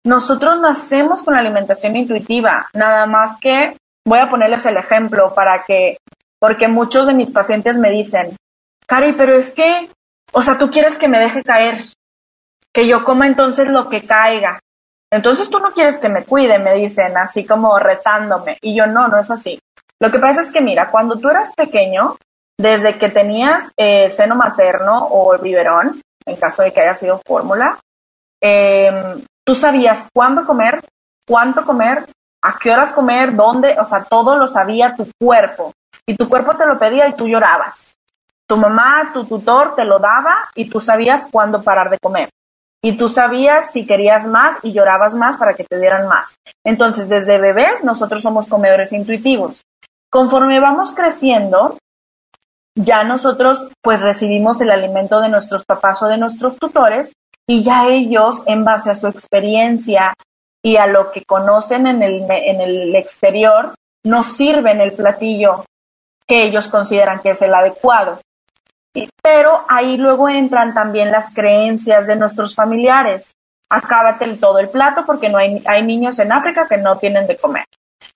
[0.06, 5.63] nosotros nacemos con la alimentación intuitiva, nada más que voy a ponerles el ejemplo para
[5.63, 5.97] que,
[6.39, 8.36] porque muchos de mis pacientes me dicen,
[8.86, 9.89] Cari, pero es que,
[10.32, 11.86] o sea, tú quieres que me deje caer,
[12.73, 14.60] que yo coma entonces lo que caiga.
[15.12, 18.58] Entonces tú no quieres que me cuide, me dicen, así como retándome.
[18.62, 19.60] Y yo no, no es así.
[19.99, 22.15] Lo que pasa es que, mira, cuando tú eras pequeño,
[22.63, 27.19] desde que tenías el seno materno o el biberón, en caso de que haya sido
[27.28, 27.78] fórmula,
[28.41, 30.80] em, tú sabías cuándo comer,
[31.28, 32.06] cuánto comer,
[32.41, 35.73] a qué horas comer, dónde, o sea, todo lo sabía tu cuerpo.
[36.08, 37.95] Y tu cuerpo te lo pedía y tú llorabas.
[38.47, 42.30] Tu mamá, tu tutor te lo daba y tú sabías cuándo parar de comer
[42.86, 46.36] y tú sabías si querías más y llorabas más para que te dieran más.
[46.65, 49.63] Entonces, desde bebés nosotros somos comedores intuitivos.
[50.12, 51.78] Conforme vamos creciendo,
[52.75, 57.13] ya nosotros pues recibimos el alimento de nuestros papás o de nuestros tutores
[57.47, 60.13] y ya ellos, en base a su experiencia
[60.63, 63.73] y a lo que conocen en el, en el exterior,
[64.05, 65.65] nos sirven el platillo
[66.25, 68.19] que ellos consideran que es el adecuado.
[69.21, 73.33] Pero ahí luego entran también las creencias de nuestros familiares.
[73.69, 77.38] Acábate todo el plato porque no hay, hay niños en África que no tienen de
[77.38, 77.65] comer.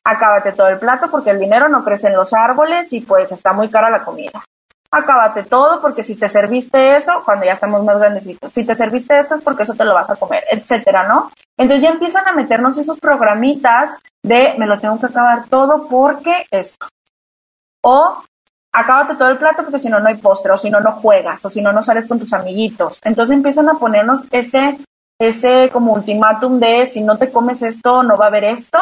[0.10, 3.52] Acábate todo el plato porque el dinero no crece en los árboles y pues está
[3.52, 4.42] muy cara la comida.
[4.90, 9.20] Acábate todo porque si te serviste eso, cuando ya estamos más grandecitos, si te serviste
[9.20, 11.30] esto es porque eso te lo vas a comer, etcétera, ¿no?
[11.58, 16.46] Entonces ya empiezan a meternos esos programitas de me lo tengo que acabar todo porque
[16.52, 16.88] esto.
[17.84, 18.24] O
[18.72, 21.44] acábate todo el plato porque si no, no hay postre, o si no, no juegas,
[21.44, 23.02] o si no, no sales con tus amiguitos.
[23.04, 24.78] Entonces empiezan a ponernos ese,
[25.20, 28.80] ese como ultimátum de si no te comes esto, no va a haber esto.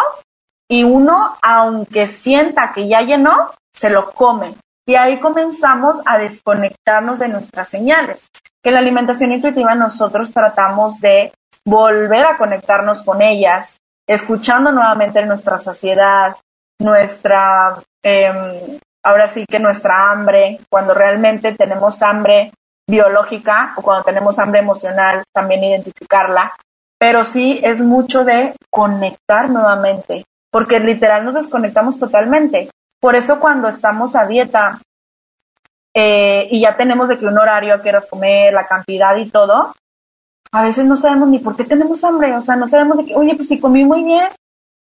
[0.69, 4.55] Y uno, aunque sienta que ya llenó, se lo come.
[4.87, 8.29] Y ahí comenzamos a desconectarnos de nuestras señales.
[8.63, 11.31] Que en la alimentación intuitiva nosotros tratamos de
[11.65, 16.35] volver a conectarnos con ellas, escuchando nuevamente nuestra saciedad,
[16.79, 22.51] nuestra eh, ahora sí que nuestra hambre, cuando realmente tenemos hambre
[22.87, 26.53] biológica o cuando tenemos hambre emocional, también identificarla,
[26.99, 32.69] pero sí es mucho de conectar nuevamente, porque literal nos desconectamos totalmente.
[33.01, 34.79] Por eso cuando estamos a dieta
[35.93, 39.73] eh, y ya tenemos de que un horario quieras comer, la cantidad y todo,
[40.53, 43.15] a veces no sabemos ni por qué tenemos hambre, o sea, no sabemos de que,
[43.15, 44.29] oye, pues si comí muy bien,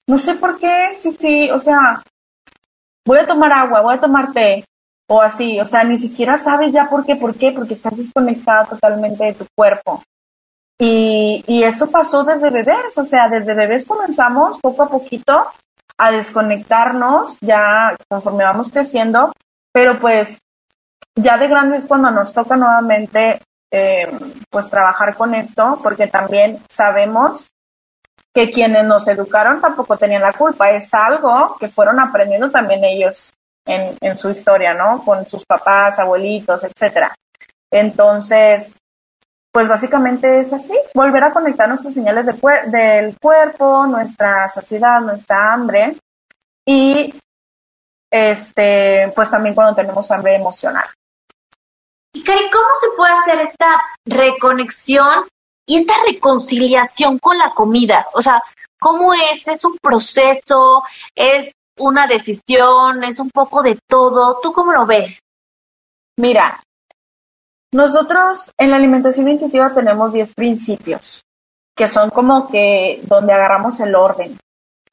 [0.07, 2.01] no sé por qué, sí, sí, o sea,
[3.05, 4.65] voy a tomar agua, voy a tomar té,
[5.07, 8.65] o así, o sea, ni siquiera sabes ya por qué, por qué, porque estás desconectada
[8.65, 10.01] totalmente de tu cuerpo.
[10.81, 15.45] Y, eso pasó desde bebés, o sea, desde bebés comenzamos poco a poquito
[15.97, 19.33] a desconectarnos, ya conforme vamos creciendo,
[19.73, 20.39] pero pues
[21.15, 24.07] ya de grandes cuando nos toca nuevamente eh,
[24.49, 27.51] pues trabajar con esto, porque también sabemos
[28.33, 33.33] que quienes nos educaron tampoco tenían la culpa, es algo que fueron aprendiendo también ellos
[33.65, 35.03] en, en su historia, ¿no?
[35.03, 37.13] Con sus papás, abuelitos, etcétera.
[37.69, 38.75] Entonces,
[39.59, 45.97] pues básicamente es así, volver a conectar nuestras señales del cuerpo, nuestra saciedad, nuestra hambre
[46.65, 47.13] y
[48.09, 50.85] este, pues también cuando tenemos hambre emocional.
[52.13, 55.25] Y Cari, ¿cómo se puede hacer esta reconexión
[55.65, 58.07] y esta reconciliación con la comida.
[58.13, 58.41] O sea,
[58.79, 59.45] ¿cómo es?
[59.45, 60.83] ¿Es un proceso?
[61.13, 63.03] ¿Es una decisión?
[63.03, 64.39] ¿Es un poco de todo?
[64.41, 65.19] ¿Tú cómo lo ves?
[66.17, 66.63] Mira,
[67.71, 71.23] nosotros en la alimentación intuitiva tenemos 10 principios,
[71.75, 74.37] que son como que donde agarramos el orden.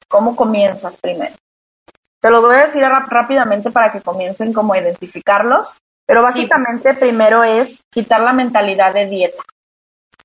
[0.07, 1.35] ¿Cómo comienzas primero?
[2.21, 7.43] Te lo voy a decir rápidamente para que comiencen como a identificarlos, pero básicamente primero
[7.43, 9.43] es quitar la mentalidad de dieta.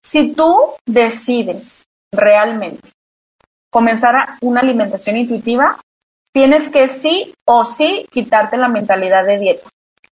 [0.03, 2.91] Si tú decides realmente
[3.71, 5.79] comenzar una alimentación intuitiva,
[6.33, 9.69] tienes que sí o sí quitarte la mentalidad de dieta.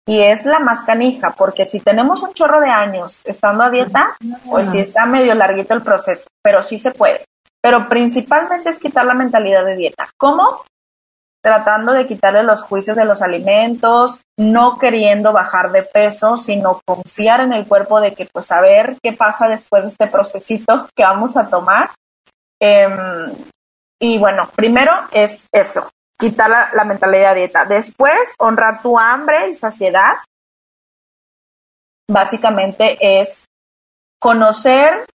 [0.09, 4.17] Y es la más canija, porque si tenemos un chorro de años estando a dieta,
[4.49, 7.25] pues sí está medio larguito el proceso, pero sí se puede.
[7.61, 10.09] Pero principalmente es quitar la mentalidad de dieta.
[10.17, 10.63] ¿Cómo?
[11.43, 17.41] Tratando de quitarle los juicios de los alimentos, no queriendo bajar de peso, sino confiar
[17.41, 21.03] en el cuerpo de que pues a ver qué pasa después de este procesito que
[21.03, 21.91] vamos a tomar.
[22.61, 23.33] Em,
[24.01, 25.89] y bueno, primero es eso,
[26.19, 27.65] quitar la, mentalidad de dieta.
[27.65, 30.15] Después, honrar tu hambre y saciedad.
[32.09, 33.47] Básicamente es
[34.21, 35.07] conocer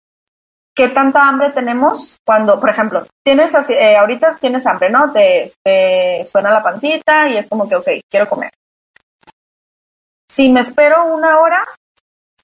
[0.76, 5.12] qué tanta hambre tenemos cuando, por ejemplo, tienes eh, ahorita tienes hambre, ¿no?
[5.12, 5.52] Te,
[6.26, 8.52] suena la pancita y es como que, ok, quiero comer.
[10.30, 11.64] Si me espero una hora,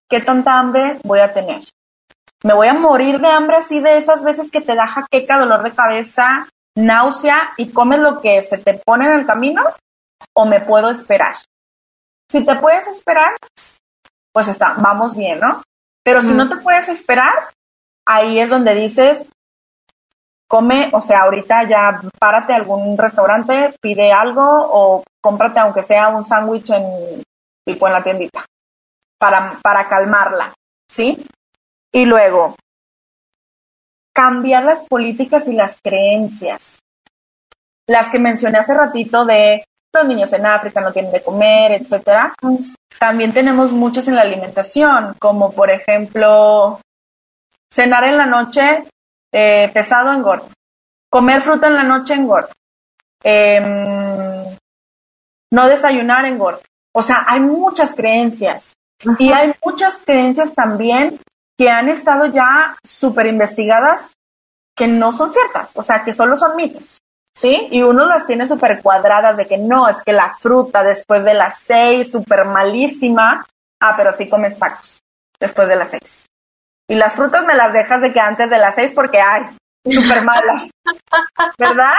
[0.10, 1.62] ¿qué tanta hambre voy a tener?
[2.44, 5.64] Me voy a morir de hambre así de esas veces que te da jaqueca, dolor
[5.64, 9.64] de cabeza, náusea y comes lo que se te pone en el camino
[10.34, 11.36] o me puedo esperar.
[12.30, 13.32] Si te puedes esperar,
[14.32, 15.62] pues está, vamos bien, ¿no?
[16.04, 17.34] Pero si no te puedes esperar,
[18.06, 19.26] ahí es donde dices,
[20.48, 26.10] come, o sea, ahorita ya párate a algún restaurante, pide algo o cómprate aunque sea
[26.10, 27.24] un sándwich en
[27.66, 28.46] tipo en la tiendita
[29.20, 30.54] para, para calmarla,
[30.88, 31.26] ¿sí?
[31.92, 32.56] Y luego,
[34.18, 36.80] cambiar las políticas y las creencias.
[37.88, 42.34] Las que mencioné hace ratito de los niños en África no tienen de comer, etcétera.
[42.98, 46.80] También tenemos muchas en la alimentación, como por ejemplo,
[47.72, 48.86] cenar en la noche
[49.32, 50.48] eh, pesado engorda,
[51.12, 52.50] comer fruta en la noche engorda,
[53.24, 54.58] eh,
[55.52, 56.62] no desayunar engorda.
[56.92, 58.74] O sea, hay muchas creencias
[59.20, 61.20] y hay muchas creencias también
[61.58, 64.14] que han estado ya súper investigadas
[64.76, 67.00] que no son ciertas, o sea, que solo son mitos,
[67.36, 67.68] ¿sí?
[67.72, 71.34] Y uno las tiene súper cuadradas de que no, es que la fruta después de
[71.34, 73.44] las seis, súper malísima,
[73.82, 75.00] ah, pero sí comes tacos
[75.40, 76.28] después de las seis.
[76.88, 79.48] Y las frutas me las dejas de que antes de las seis porque, ay,
[79.84, 80.70] súper malas,
[81.58, 81.96] ¿verdad?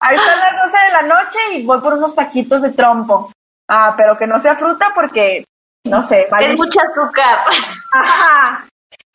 [0.00, 3.30] Ahí están las doce de la noche y voy por unos taquitos de trompo.
[3.68, 5.44] Ah, pero que no sea fruta porque
[5.84, 7.38] no sé, Es mucho azúcar.
[7.92, 8.66] Ajá.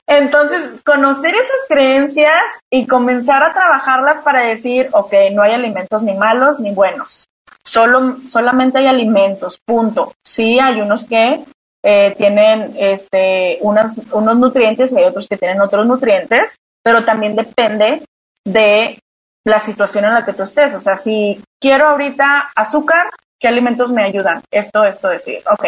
[0.07, 6.13] Entonces, conocer esas creencias y comenzar a trabajarlas para decir, ok, no hay alimentos ni
[6.13, 7.27] malos ni buenos.
[7.63, 10.13] Solo, solamente hay alimentos, punto.
[10.23, 11.43] Sí, hay unos que
[11.83, 17.35] eh, tienen este, unos, unos nutrientes y hay otros que tienen otros nutrientes, pero también
[17.35, 18.01] depende
[18.45, 18.97] de
[19.43, 20.73] la situación en la que tú estés.
[20.75, 24.41] O sea, si quiero ahorita azúcar, ¿qué alimentos me ayudan?
[24.51, 25.31] Esto, esto, esto.
[25.51, 25.65] Ok,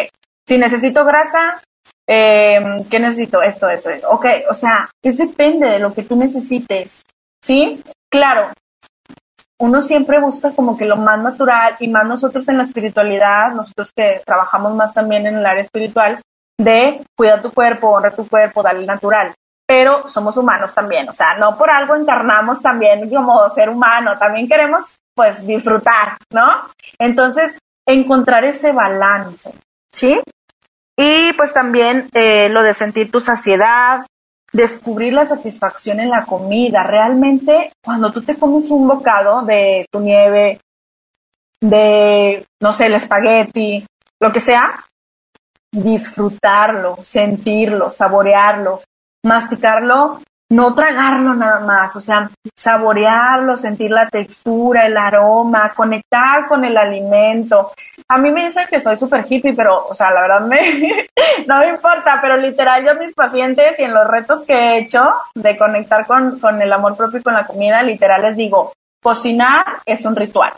[0.50, 1.62] si necesito grasa,
[2.08, 3.40] eh, ¿qué necesito?
[3.40, 7.04] Esto, eso, Ok, o sea, es depende de lo que tú necesites,
[7.40, 7.84] ¿sí?
[8.12, 8.48] Claro,
[9.60, 13.92] uno siempre busca como que lo más natural y más nosotros en la espiritualidad, nosotros
[13.96, 16.20] que trabajamos más también en el área espiritual,
[16.58, 19.32] de cuidar tu cuerpo, honrar tu cuerpo, darle natural.
[19.68, 24.48] Pero somos humanos también, o sea, no por algo encarnamos también como ser humano, también
[24.48, 26.70] queremos pues disfrutar, ¿no?
[26.98, 29.54] Entonces, encontrar ese balance,
[29.94, 30.20] ¿sí?
[31.02, 34.06] Y pues también eh, lo de sentir tu saciedad,
[34.52, 36.84] descubrir la satisfacción en la comida.
[36.84, 40.60] Realmente, cuando tú te comes un bocado de tu nieve,
[41.62, 43.86] de, no sé, el espagueti,
[44.20, 44.86] lo que sea,
[45.72, 48.82] disfrutarlo, sentirlo, saborearlo,
[49.24, 50.20] masticarlo
[50.52, 56.76] no tragarlo nada más, o sea, saborearlo, sentir la textura, el aroma, conectar con el
[56.76, 57.72] alimento.
[58.08, 60.60] A mí me dicen que soy súper hippie, pero, o sea, la verdad me,
[61.48, 64.80] no me importa, pero literal yo a mis pacientes y en los retos que he
[64.80, 68.74] hecho de conectar con, con el amor propio y con la comida, literal les digo,
[69.04, 70.54] cocinar es un ritual.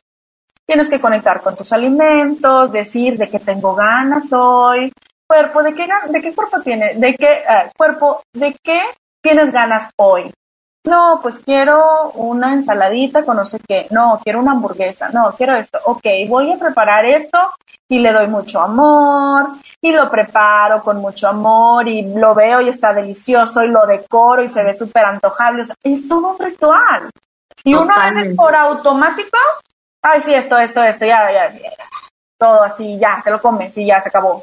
[0.65, 4.89] Tienes que conectar con tus alimentos, decir de qué tengo ganas hoy,
[5.27, 6.93] cuerpo, ¿de qué, de qué cuerpo tiene?
[6.95, 8.21] ¿De qué eh, cuerpo?
[8.33, 8.81] ¿De qué
[9.21, 10.31] tienes ganas hoy?
[10.83, 13.87] No, pues quiero una ensaladita con no sé qué.
[13.91, 15.09] No, quiero una hamburguesa.
[15.09, 15.77] No, quiero esto.
[15.85, 17.37] Ok, voy a preparar esto
[17.87, 19.49] y le doy mucho amor,
[19.81, 24.43] y lo preparo con mucho amor y lo veo y está delicioso y lo decoro
[24.43, 25.63] y se ve súper antojable.
[25.83, 27.09] es todo un ritual.
[27.63, 29.37] Y uno a veces por automático,
[30.01, 31.69] ay, sí, esto, esto, esto, ya, ya, ya,
[32.39, 34.41] todo así, ya, te lo comes y ya se acabó.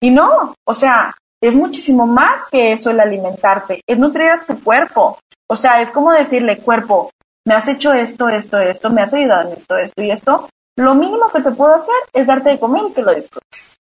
[0.00, 1.14] Y no, o sea,
[1.48, 5.18] es muchísimo más que eso el alimentarte, es nutrir a tu cuerpo.
[5.48, 7.10] O sea, es como decirle, cuerpo,
[7.46, 10.48] me has hecho esto, esto, esto, me has ayudado en esto, esto y esto.
[10.76, 13.78] Lo mínimo que te puedo hacer es darte de comer y que lo disfrutes.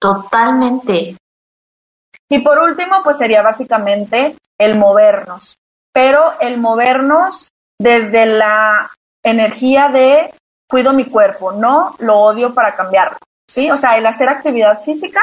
[0.00, 1.16] Totalmente.
[2.30, 5.56] Y por último, pues sería básicamente el movernos,
[5.92, 8.90] pero el movernos desde la
[9.22, 10.32] energía de
[10.68, 13.18] cuido mi cuerpo, no lo odio para cambiarlo,
[13.48, 13.70] ¿sí?
[13.70, 15.20] O sea, el hacer actividad física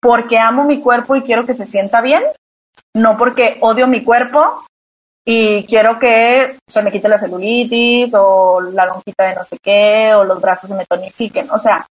[0.00, 2.22] porque amo mi cuerpo y quiero que se sienta bien,
[2.94, 4.64] no porque odio mi cuerpo
[5.24, 10.14] y quiero que se me quite la celulitis o la lonjita de no sé qué
[10.14, 11.50] o los brazos se me tonifiquen.
[11.50, 11.86] O sea,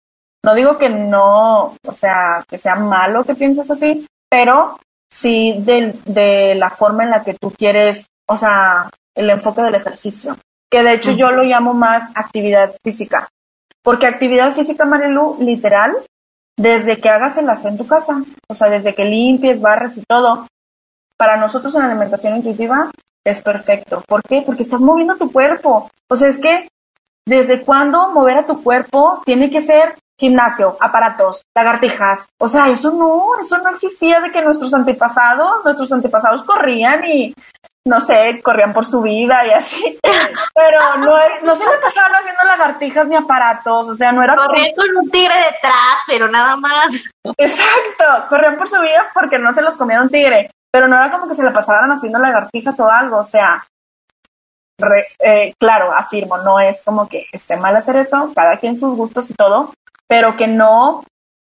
[0.44, 4.78] no digo que no, o sea, que sea malo que pienses así, pero
[5.10, 9.76] sí de, de la forma en la que tú quieres, o sea, el enfoque del
[9.76, 10.38] ejercicio,
[10.70, 13.28] que de hecho yo lo llamo más actividad física,
[13.82, 15.96] porque actividad física, Marilu, literal,
[16.58, 20.04] desde que hagas el aseo en tu casa, o sea, desde que limpies, barres y
[20.08, 20.48] todo,
[21.18, 22.90] para nosotros en alimentación intuitiva
[23.26, 24.04] es perfecto.
[24.08, 24.44] ¿Por qué?
[24.46, 25.90] Porque estás moviendo tu cuerpo.
[26.10, 26.68] O sea, es que
[27.28, 32.28] desde cuándo mover a tu cuerpo tiene que ser gimnasio, aparatos, lagartijas.
[32.40, 37.34] O sea, eso no, eso no existía de que nuestros antepasados, nuestros antepasados corrían y
[37.88, 40.00] no sé, corrían por su vida y así.
[40.54, 44.36] Pero no, no se me pasaban haciendo lagartijas ni aparatos, o sea, no era...
[44.36, 46.94] Corrían con un tigre detrás, pero nada más.
[47.38, 51.12] Exacto, corrían por su vida porque no se los comía un tigre, pero no era
[51.12, 53.64] como que se le pasaran haciendo lagartijas o algo, o sea,
[55.20, 59.30] eh, claro, afirmo, no es como que esté mal hacer eso, cada quien sus gustos
[59.30, 59.74] y todo,
[60.08, 61.04] pero que no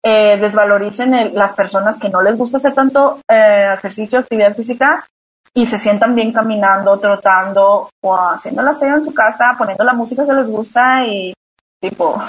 [0.03, 5.05] eh, desvaloricen las personas que no les gusta hacer tanto eh, ejercicio, actividad física
[5.53, 9.93] y se sientan bien caminando, trotando o haciendo la aseo en su casa, poniendo la
[9.93, 11.33] música que les gusta y
[11.81, 12.21] tipo,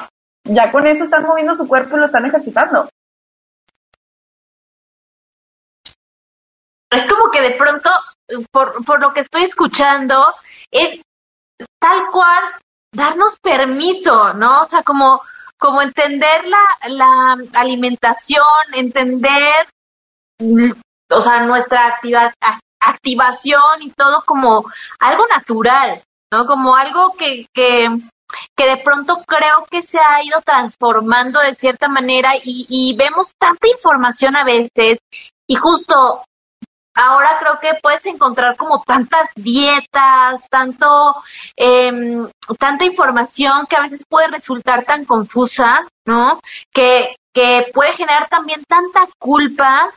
[0.45, 2.89] ya con eso están moviendo su cuerpo y lo están ejercitando.
[6.91, 7.91] Es como que de pronto,
[8.51, 10.35] por, por lo que estoy escuchando,
[10.71, 11.01] es
[11.79, 12.43] tal cual
[12.93, 14.63] darnos permiso, ¿no?
[14.63, 15.23] O sea, como,
[15.59, 18.45] como entender la, la alimentación,
[18.75, 19.67] entender,
[21.11, 22.33] o sea, nuestra actividad,
[22.87, 24.65] activación y todo como
[25.01, 26.03] algo natural,
[26.33, 26.47] ¿no?
[26.47, 27.89] Como algo que, que,
[28.57, 33.69] de pronto creo que se ha ido transformando de cierta manera y, y vemos tanta
[33.69, 34.99] información a veces
[35.47, 36.23] y justo
[36.95, 41.15] ahora creo que puedes encontrar como tantas dietas, tanto,
[41.57, 42.27] eh,
[42.59, 46.41] tanta información que a veces puede resultar tan confusa, ¿no?
[46.73, 49.93] Que, que puede generar también tanta culpa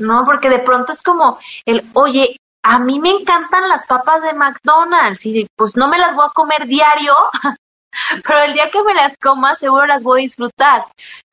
[0.00, 0.24] ¿no?
[0.24, 5.24] Porque de pronto es como el, oye, a mí me encantan las papas de McDonald's
[5.24, 7.14] y pues no me las voy a comer diario,
[8.26, 10.84] pero el día que me las coma seguro las voy a disfrutar,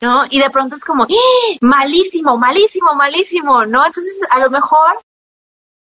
[0.01, 0.25] ¿no?
[0.29, 1.57] Y de pronto es como, ¡Eh!
[1.61, 3.85] malísimo, malísimo, malísimo, ¿no?
[3.85, 4.99] Entonces a lo mejor,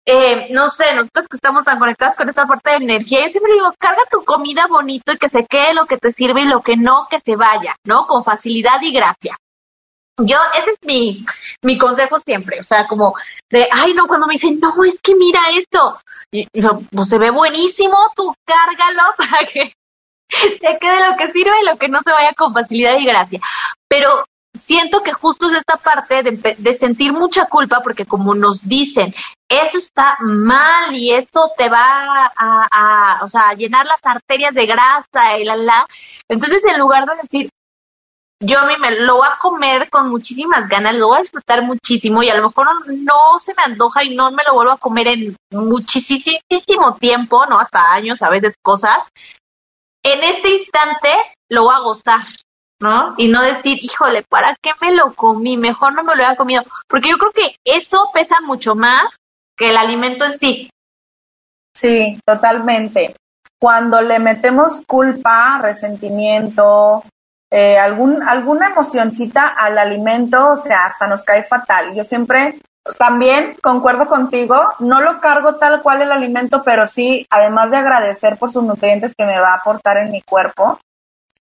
[0.06, 3.52] eh, no sé, nosotros que estamos tan conectados con esta parte de energía, yo siempre
[3.52, 6.62] digo, carga tu comida bonito y que se quede lo que te sirve y lo
[6.62, 8.06] que no, que se vaya, ¿no?
[8.06, 9.36] Con facilidad y gracia.
[10.18, 11.24] Yo, ese es mi,
[11.62, 13.14] mi consejo siempre, o sea, como
[13.50, 15.98] de, ay, no, cuando me dicen, no, es que mira esto,
[16.30, 16.46] y,
[16.92, 19.72] pues se ve buenísimo, tú cárgalo para que
[20.30, 23.40] se quede lo que sirve y lo que no se vaya con facilidad y gracia.
[23.88, 24.24] Pero
[24.56, 29.12] siento que justo es esta parte de, de sentir mucha culpa, porque como nos dicen,
[29.48, 34.54] eso está mal y eso te va a, a, o sea, a llenar las arterias
[34.54, 35.86] de grasa y la, la.
[36.28, 37.50] Entonces, en lugar de decir,
[38.44, 41.62] yo a mí me lo voy a comer con muchísimas ganas, lo voy a disfrutar
[41.62, 44.78] muchísimo y a lo mejor no, se me antoja y no me lo vuelvo a
[44.78, 49.02] comer en muchísimo tiempo, no hasta años, a veces cosas.
[50.02, 51.08] En este instante
[51.50, 52.26] lo voy a gozar,
[52.80, 53.14] ¿no?
[53.16, 55.56] Y no decir, híjole, ¿para qué me lo comí?
[55.56, 56.62] Mejor no me lo hubiera comido.
[56.86, 59.16] Porque yo creo que eso pesa mucho más
[59.56, 60.70] que el alimento en sí.
[61.74, 63.14] Sí, totalmente.
[63.58, 67.02] Cuando le metemos culpa, resentimiento,
[67.50, 71.94] eh, algún, alguna emocioncita al alimento, o sea, hasta nos cae fatal.
[71.94, 72.56] Yo siempre
[72.98, 78.36] también concuerdo contigo, no lo cargo tal cual el alimento, pero sí, además de agradecer
[78.36, 80.78] por sus nutrientes que me va a aportar en mi cuerpo,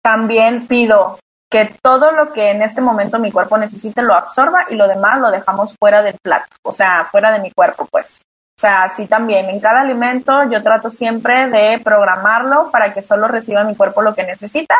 [0.01, 1.19] también pido
[1.49, 5.19] que todo lo que en este momento mi cuerpo necesite lo absorba y lo demás
[5.19, 8.21] lo dejamos fuera del plato, o sea, fuera de mi cuerpo, pues.
[8.57, 13.27] O sea, sí también, en cada alimento yo trato siempre de programarlo para que solo
[13.27, 14.75] reciba mi cuerpo lo que necesita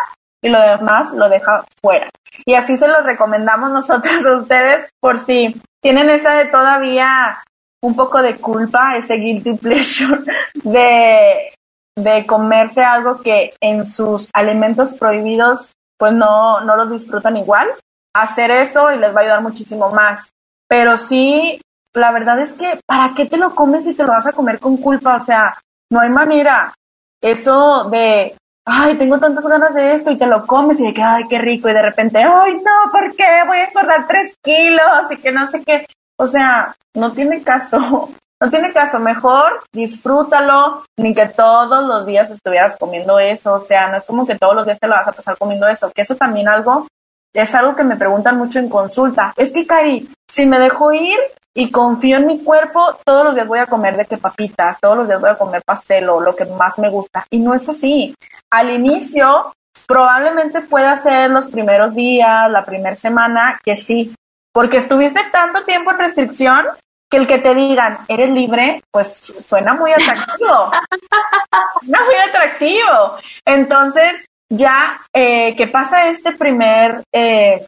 [0.46, 2.08] y lo demás lo deja fuera.
[2.46, 7.40] Y así se los recomendamos nosotros a ustedes por si tienen esa de todavía
[7.82, 10.22] un poco de culpa, ese guilty pleasure
[10.64, 11.52] de,
[11.96, 17.68] de comerse algo que en sus alimentos prohibidos pues no, no lo disfrutan igual.
[18.14, 20.30] Hacer eso y les va a ayudar muchísimo más.
[20.68, 21.60] Pero sí,
[21.96, 24.60] la verdad es que, ¿para qué te lo comes si te lo vas a comer
[24.60, 25.16] con culpa?
[25.16, 25.58] O sea,
[25.92, 26.72] no hay manera.
[27.20, 28.36] Eso de,
[28.66, 31.38] ay, tengo tantas ganas de esto y te lo comes y de que, ay, qué
[31.38, 33.44] rico y de repente, ay, no, ¿por qué?
[33.48, 35.86] Voy a engordar tres kilos y que no sé qué.
[36.18, 38.10] O sea, no tiene caso.
[38.42, 43.90] No tiene caso, mejor disfrútalo, ni que todos los días estuvieras comiendo eso, o sea,
[43.90, 46.02] no es como que todos los días te lo vas a pasar comiendo eso, que
[46.02, 46.86] eso también algo,
[47.34, 49.34] es algo que me preguntan mucho en consulta.
[49.38, 51.18] Es que, Cari, si me dejo ir
[51.58, 54.98] y confío en mi cuerpo, todos los días voy a comer de que papitas, todos
[54.98, 57.26] los días voy a comer pastel o lo que más me gusta.
[57.30, 58.14] Y no es así.
[58.52, 59.54] Al inicio,
[59.88, 64.14] probablemente pueda ser los primeros días, la primera semana, que sí,
[64.54, 66.66] porque estuviste tanto tiempo en restricción
[67.10, 70.72] que el que te digan, eres libre, pues suena muy atractivo.
[71.80, 73.18] suena muy atractivo.
[73.46, 77.66] Entonces, ya eh, que pasa este primer eh,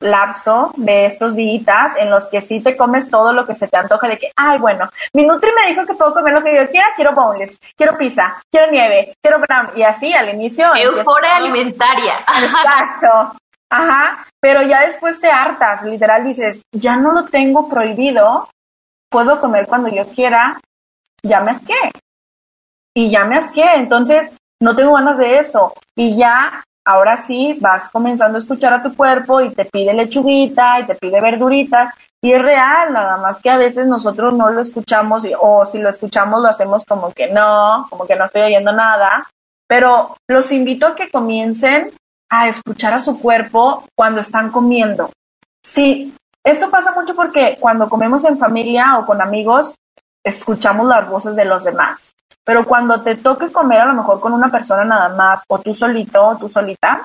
[0.00, 3.76] lapso de estos días en los que sí te comes todo lo que se te
[3.76, 6.68] antoja de que, ay, bueno, mi Nutri me dijo que puedo comer lo que yo
[6.70, 10.66] quiera, quiero boneless, quiero pizza, quiero nieve, quiero brown, y así al inicio.
[10.74, 12.18] Euforia alimentaria.
[12.42, 13.36] Exacto.
[13.70, 18.48] Ajá, pero ya después te hartas, literal dices, ya no lo tengo prohibido,
[19.10, 20.60] puedo comer cuando yo quiera,
[21.22, 21.90] ya me asqué.
[22.94, 24.30] Y ya me asqué, entonces
[24.62, 25.74] no tengo ganas de eso.
[25.96, 30.80] Y ya, ahora sí, vas comenzando a escuchar a tu cuerpo y te pide lechuguita
[30.80, 31.92] y te pide verdurita.
[32.22, 35.90] Y es real, nada más que a veces nosotros no lo escuchamos o si lo
[35.90, 39.28] escuchamos lo hacemos como que no, como que no estoy oyendo nada.
[39.68, 41.92] Pero los invito a que comiencen
[42.30, 45.10] a escuchar a su cuerpo cuando están comiendo.
[45.62, 46.14] Sí,
[46.44, 49.74] esto pasa mucho porque cuando comemos en familia o con amigos,
[50.24, 52.14] escuchamos las voces de los demás.
[52.46, 55.74] Pero cuando te toque comer a lo mejor con una persona nada más, o tú
[55.74, 57.04] solito o tú solita,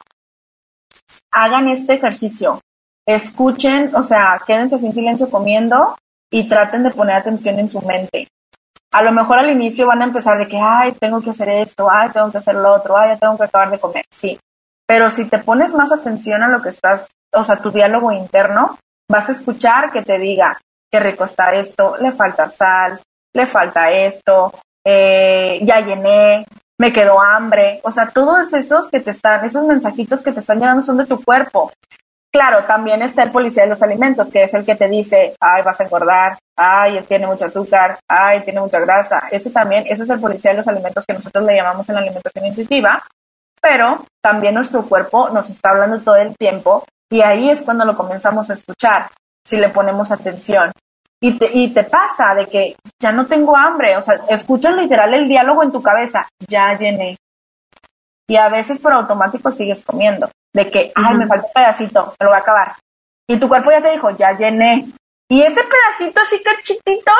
[1.32, 2.60] hagan este ejercicio.
[3.08, 5.98] Escuchen, o sea, quédense sin silencio comiendo
[6.30, 8.28] y traten de poner atención en su mente.
[8.94, 11.90] A lo mejor al inicio van a empezar de que, ay, tengo que hacer esto,
[11.90, 14.06] ay, tengo que hacer lo otro, ay, ya tengo que acabar de comer.
[14.12, 14.40] Sí.
[14.86, 18.78] Pero si te pones más atención a lo que estás, o sea, tu diálogo interno,
[19.10, 20.56] vas a escuchar que te diga,
[20.92, 23.02] qué rico está esto, le falta sal,
[23.34, 24.54] le falta esto,
[24.86, 26.46] eh, ya llené,
[26.80, 27.80] me quedó hambre.
[27.84, 31.06] O sea, todos esos que te están, esos mensajitos que te están llegando son de
[31.06, 31.72] tu cuerpo.
[32.34, 35.64] Claro, también está el policía de los alimentos, que es el que te dice, ay,
[35.64, 39.24] vas a engordar, ay, tiene mucho azúcar, ay, tiene mucha grasa.
[39.32, 42.02] Ese también, ese es el policía de los alimentos que nosotros le llamamos en la
[42.02, 43.04] alimentación intuitiva,
[43.62, 47.98] pero también nuestro cuerpo nos está hablando todo el tiempo y ahí es cuando lo
[47.98, 49.10] comenzamos a escuchar,
[49.46, 50.72] si le ponemos atención.
[51.24, 55.14] Y te, y te pasa de que ya no tengo hambre, o sea, escuchas literal
[55.14, 57.18] el diálogo en tu cabeza, ya llené.
[58.28, 62.26] Y a veces por automático sigues comiendo, de que, ay, me falta un pedacito, me
[62.26, 62.76] lo voy a acabar.
[63.28, 64.88] Y tu cuerpo ya te dijo, ya llené.
[65.30, 67.12] Y ese pedacito así cachitito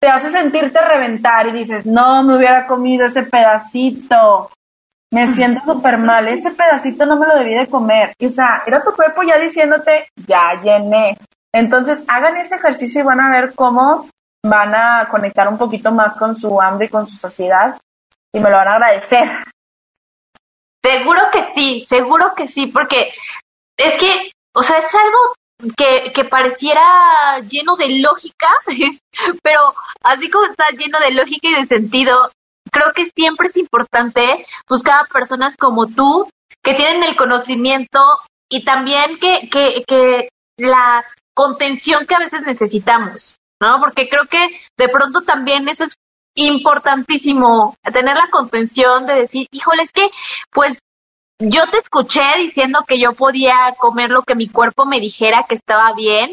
[0.00, 4.50] te hace sentirte reventar y dices, no, me hubiera comido ese pedacito
[5.12, 8.12] me siento súper mal, ese pedacito no me lo debí de comer.
[8.18, 11.16] Y, o sea, era tu cuerpo ya diciéndote, ya llené.
[11.56, 14.10] Entonces, hagan ese ejercicio y van a ver cómo
[14.44, 17.80] van a conectar un poquito más con su hambre y con su saciedad
[18.30, 19.26] y me lo van a agradecer.
[20.84, 23.10] Seguro que sí, seguro que sí, porque
[23.74, 28.48] es que, o sea, es algo que, que pareciera lleno de lógica,
[29.42, 32.30] pero así como está lleno de lógica y de sentido,
[32.70, 36.28] creo que siempre es importante buscar a personas como tú
[36.62, 38.02] que tienen el conocimiento
[38.50, 40.28] y también que, que, que
[40.58, 41.02] la
[41.36, 43.78] contención que a veces necesitamos, ¿no?
[43.78, 45.94] Porque creo que de pronto también eso es
[46.34, 50.08] importantísimo, tener la contención de decir, híjole, es que
[50.50, 50.78] pues
[51.38, 55.54] yo te escuché diciendo que yo podía comer lo que mi cuerpo me dijera que
[55.54, 56.30] estaba bien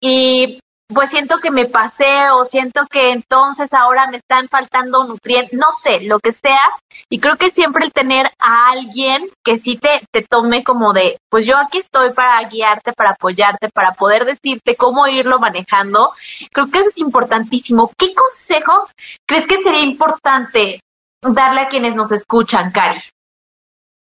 [0.00, 0.60] y
[0.92, 5.72] pues siento que me pasé o siento que entonces ahora me están faltando nutrientes, no
[5.72, 6.62] sé, lo que sea.
[7.08, 11.18] Y creo que siempre el tener a alguien que sí te, te tome como de,
[11.30, 16.12] pues yo aquí estoy para guiarte, para apoyarte, para poder decirte cómo irlo manejando,
[16.52, 17.90] creo que eso es importantísimo.
[17.96, 18.88] ¿Qué consejo
[19.26, 20.80] crees que sería importante
[21.22, 23.00] darle a quienes nos escuchan, Cari?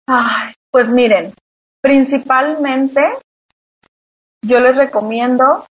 [0.08, 1.34] Ay, pues miren,
[1.82, 3.02] principalmente
[4.46, 5.66] yo les recomiendo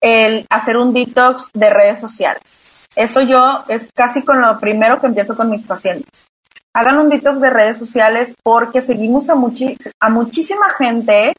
[0.00, 2.82] el hacer un detox de redes sociales.
[2.96, 6.28] Eso yo es casi con lo primero que empiezo con mis pacientes.
[6.74, 11.34] hagan un detox de redes sociales porque seguimos a, a muchísima gente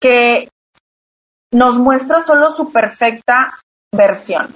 [0.00, 0.48] que
[1.52, 3.58] nos muestra solo su perfecta
[3.92, 4.54] versión.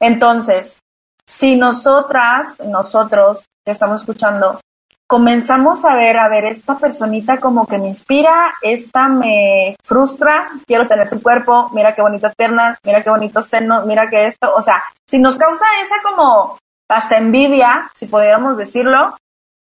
[0.00, 0.78] Entonces,
[1.26, 4.60] si nosotras, nosotros que estamos escuchando,
[5.08, 10.86] comenzamos a ver, a ver, esta personita como que me inspira, esta me frustra, quiero
[10.86, 14.60] tener su cuerpo, mira qué bonitas piernas, mira qué bonitos senos, mira que esto, o
[14.60, 16.58] sea, si nos causa esa como
[16.90, 19.16] hasta envidia, si pudiéramos decirlo,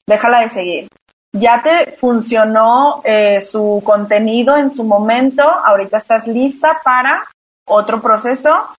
[0.08, 0.88] déjala de seguir.
[1.34, 7.24] Ya te funcionó eh, su contenido en su momento, ahorita estás lista para
[7.68, 8.70] otro proceso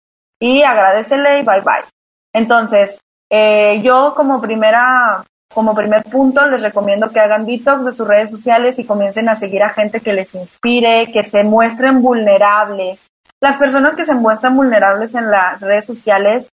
[0.41, 1.85] y agradecele y bye bye.
[2.33, 2.99] Entonces,
[3.31, 5.25] eh, yo como primera
[5.59, 9.35] como primer punto, les recomiendo que hagan detox de sus redes sociales y comiencen a
[9.35, 13.09] seguir a gente que les inspire, que se muestren vulnerables.
[13.41, 16.49] Las personas que se muestran vulnerables en las redes sociales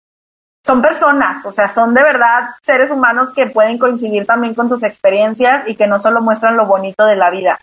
[0.63, 4.83] son personas, o sea, son de verdad seres humanos que pueden coincidir también con tus
[4.83, 7.57] experiencias y que no solo muestran lo bonito de la vida.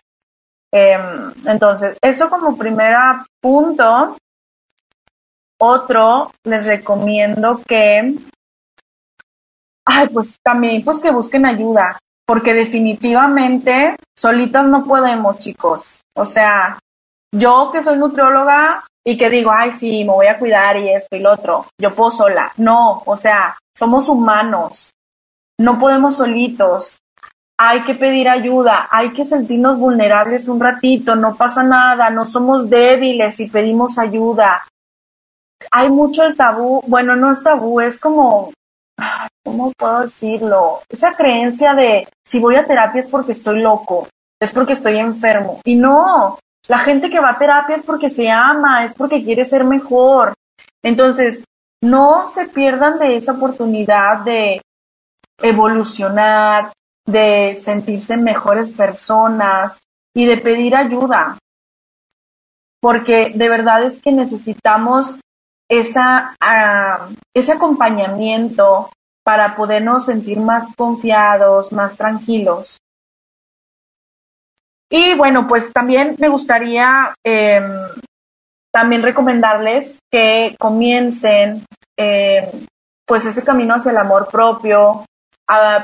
[0.73, 2.97] Em, entonces, eso como primer
[3.39, 4.17] punto.
[5.57, 8.13] Otro, les recomiendo que
[9.89, 16.01] ay, pues también, pues que busquen ayuda, porque definitivamente solitas no podemos, chicos.
[16.15, 16.77] O sea,
[17.35, 21.15] yo que soy nutrióloga y que digo, ay, sí, me voy a cuidar y esto
[21.15, 22.51] y lo otro, yo puedo sola.
[22.57, 24.91] No, o sea, somos humanos,
[25.59, 26.99] no podemos solitos.
[27.57, 32.69] Hay que pedir ayuda, hay que sentirnos vulnerables un ratito, no pasa nada, no somos
[32.69, 34.63] débiles y pedimos ayuda.
[35.71, 38.51] Hay mucho el tabú, bueno, no es tabú, es como
[39.43, 40.81] ¿cómo puedo decirlo?
[40.89, 44.07] Esa creencia de si voy a terapia es porque estoy loco,
[44.39, 45.59] es porque estoy enfermo.
[45.65, 49.45] Y no, la gente que va a terapia es porque se ama, es porque quiere
[49.45, 50.33] ser mejor.
[50.83, 51.43] Entonces,
[51.81, 54.61] no se pierdan de esa oportunidad de
[55.41, 56.71] evolucionar,
[57.05, 59.79] de sentirse mejores personas
[60.13, 61.37] y de pedir ayuda.
[62.81, 65.19] Porque de verdad es que necesitamos
[65.69, 68.89] esa, ah, ese acompañamiento
[69.23, 72.79] para podernos sentir más confiados, más tranquilos.
[74.89, 77.63] Y bueno, pues también me gustaría em,
[78.73, 81.63] también recomendarles que comiencen
[81.95, 82.65] em,
[83.05, 85.05] pues ese camino hacia el amor propio,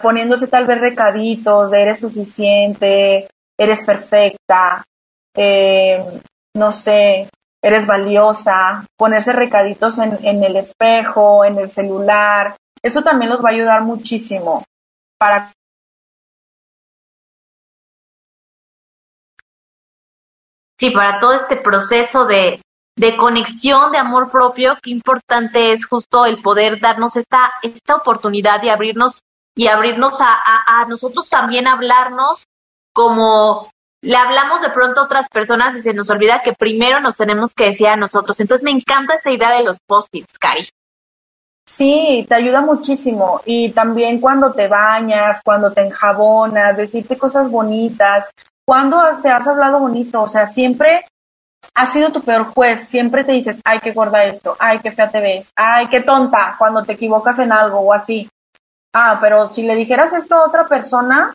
[0.01, 3.27] poniéndose tal vez recaditos de eres suficiente,
[3.57, 4.83] eres perfecta,
[5.35, 6.03] em,
[6.55, 7.29] no sé,
[7.67, 13.49] eres valiosa, ponerse recaditos en, en el espejo, en el celular, eso también los va
[13.49, 14.63] a ayudar muchísimo
[15.17, 15.51] para
[20.77, 22.61] Sí, para todo este proceso de,
[22.97, 28.61] de conexión, de amor propio, qué importante es justo el poder darnos esta, esta oportunidad
[28.61, 29.21] de abrirnos
[29.55, 32.43] y abrirnos a, a, a nosotros también hablarnos
[32.93, 33.69] como
[34.05, 37.53] le hablamos de pronto a otras personas y se nos olvida que primero nos tenemos
[37.55, 38.39] que decir a nosotros.
[38.39, 40.69] Entonces me encanta esta idea de los post-its, Cari.
[41.67, 43.41] Sí, te ayuda muchísimo.
[43.45, 48.29] Y también cuando te bañas, cuando te enjabonas, decirte cosas bonitas.
[48.63, 51.03] Cuando te has hablado bonito, o sea, siempre
[51.73, 55.09] has sido tu peor juez, siempre te dices, ay, qué gorda esto, ay, qué fea
[55.09, 58.29] te ves, ay, qué tonta cuando te equivocas en algo o así.
[58.93, 61.33] Ah, pero si le dijeras esto a otra persona,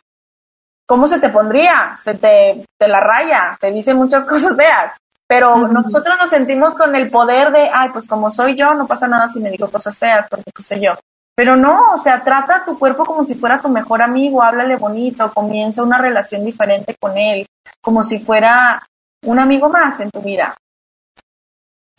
[0.91, 1.97] ¿cómo se te pondría?
[2.03, 4.91] Se te, te la raya, te dice muchas cosas feas.
[5.25, 9.07] Pero nosotros nos sentimos con el poder de, ay, pues como soy yo, no pasa
[9.07, 10.91] nada si me digo cosas feas, porque pues soy yo.
[11.33, 14.75] Pero no, o sea, trata a tu cuerpo como si fuera tu mejor amigo, háblale
[14.75, 17.45] bonito, comienza una relación diferente con él,
[17.79, 18.85] como si fuera
[19.25, 20.53] un amigo más en tu vida.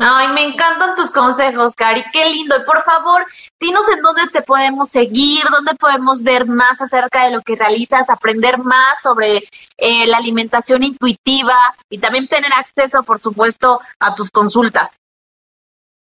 [0.05, 2.57] Ay, me encantan tus consejos, Cari, qué lindo.
[2.57, 3.25] Y por favor,
[3.61, 8.11] dinos en dónde te podemos seguir, dónde podemos ver más acerca de lo que realizas,
[8.11, 9.45] aprender más sobre
[9.77, 11.57] eh, la alimentación intuitiva
[11.89, 14.97] y también tener acceso, por supuesto, a tus consultas.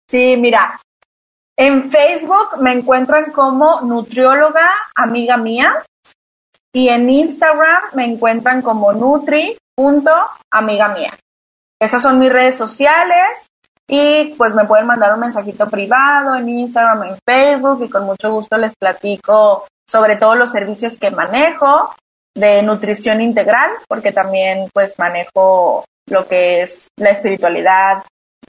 [0.07, 0.79] Sí, mira,
[1.57, 5.83] en Facebook me encuentran como nutrióloga amiga mía
[6.73, 9.59] y en Instagram me encuentran como nutri.amiga
[10.89, 11.19] mía.
[11.81, 13.49] Esas son mis redes sociales.
[13.89, 18.31] Y pues me pueden mandar un mensajito privado en Instagram, en Facebook y con mucho
[18.31, 21.95] gusto les platico sobre todos los servicios que manejo
[22.37, 28.05] de nutrición integral, porque también pues manejo lo que es la espiritualidad,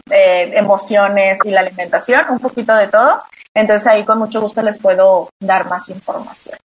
[0.10, 3.24] eh, emociones y la alimentación, un poquito de todo.
[3.54, 6.58] Entonces ahí con mucho gusto les puedo dar más información.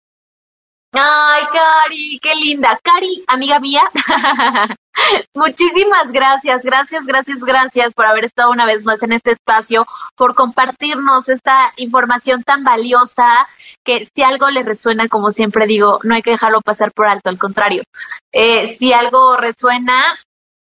[0.93, 2.80] Ay, Cari, qué linda.
[2.84, 3.82] Cari, amiga mía,
[5.34, 9.86] Muchísimas gracias, gracias, gracias, gracias por haber estado una vez más en este espacio,
[10.16, 13.48] por compartirnos esta información tan valiosa
[13.84, 17.30] que si algo les resuena, como siempre digo, no hay que dejarlo pasar por alto,
[17.30, 17.84] al contrario.
[18.32, 20.18] Eh, si algo resuena,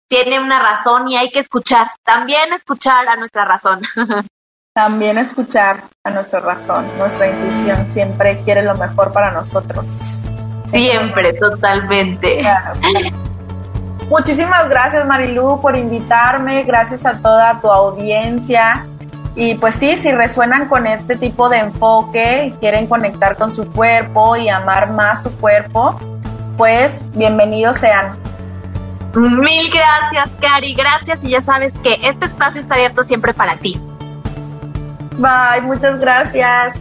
[0.10, 3.82] tiene una razón y hay que escuchar, también escuchar a nuestra razón.
[4.74, 9.88] También escuchar a nuestra razón, nuestra intuición siempre quiere lo mejor para nosotros.
[10.68, 12.44] Siempre, totalmente.
[14.10, 18.86] Muchísimas gracias Marilu por invitarme, gracias a toda tu audiencia.
[19.36, 23.72] Y pues sí, si resuenan con este tipo de enfoque y quieren conectar con su
[23.72, 26.00] cuerpo y amar más su cuerpo,
[26.58, 28.18] pues bienvenidos sean.
[29.14, 33.80] Mil gracias, Cari, gracias y ya sabes que este espacio está abierto siempre para ti.
[35.18, 36.80] Bye, muchas gracias.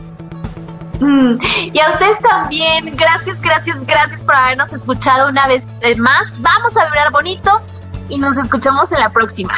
[1.00, 1.38] Mm,
[1.72, 5.64] y a ustedes también, gracias, gracias, gracias por habernos escuchado una vez
[5.98, 6.32] más.
[6.40, 7.60] Vamos a vibrar bonito
[8.08, 9.54] y nos escuchamos en la próxima.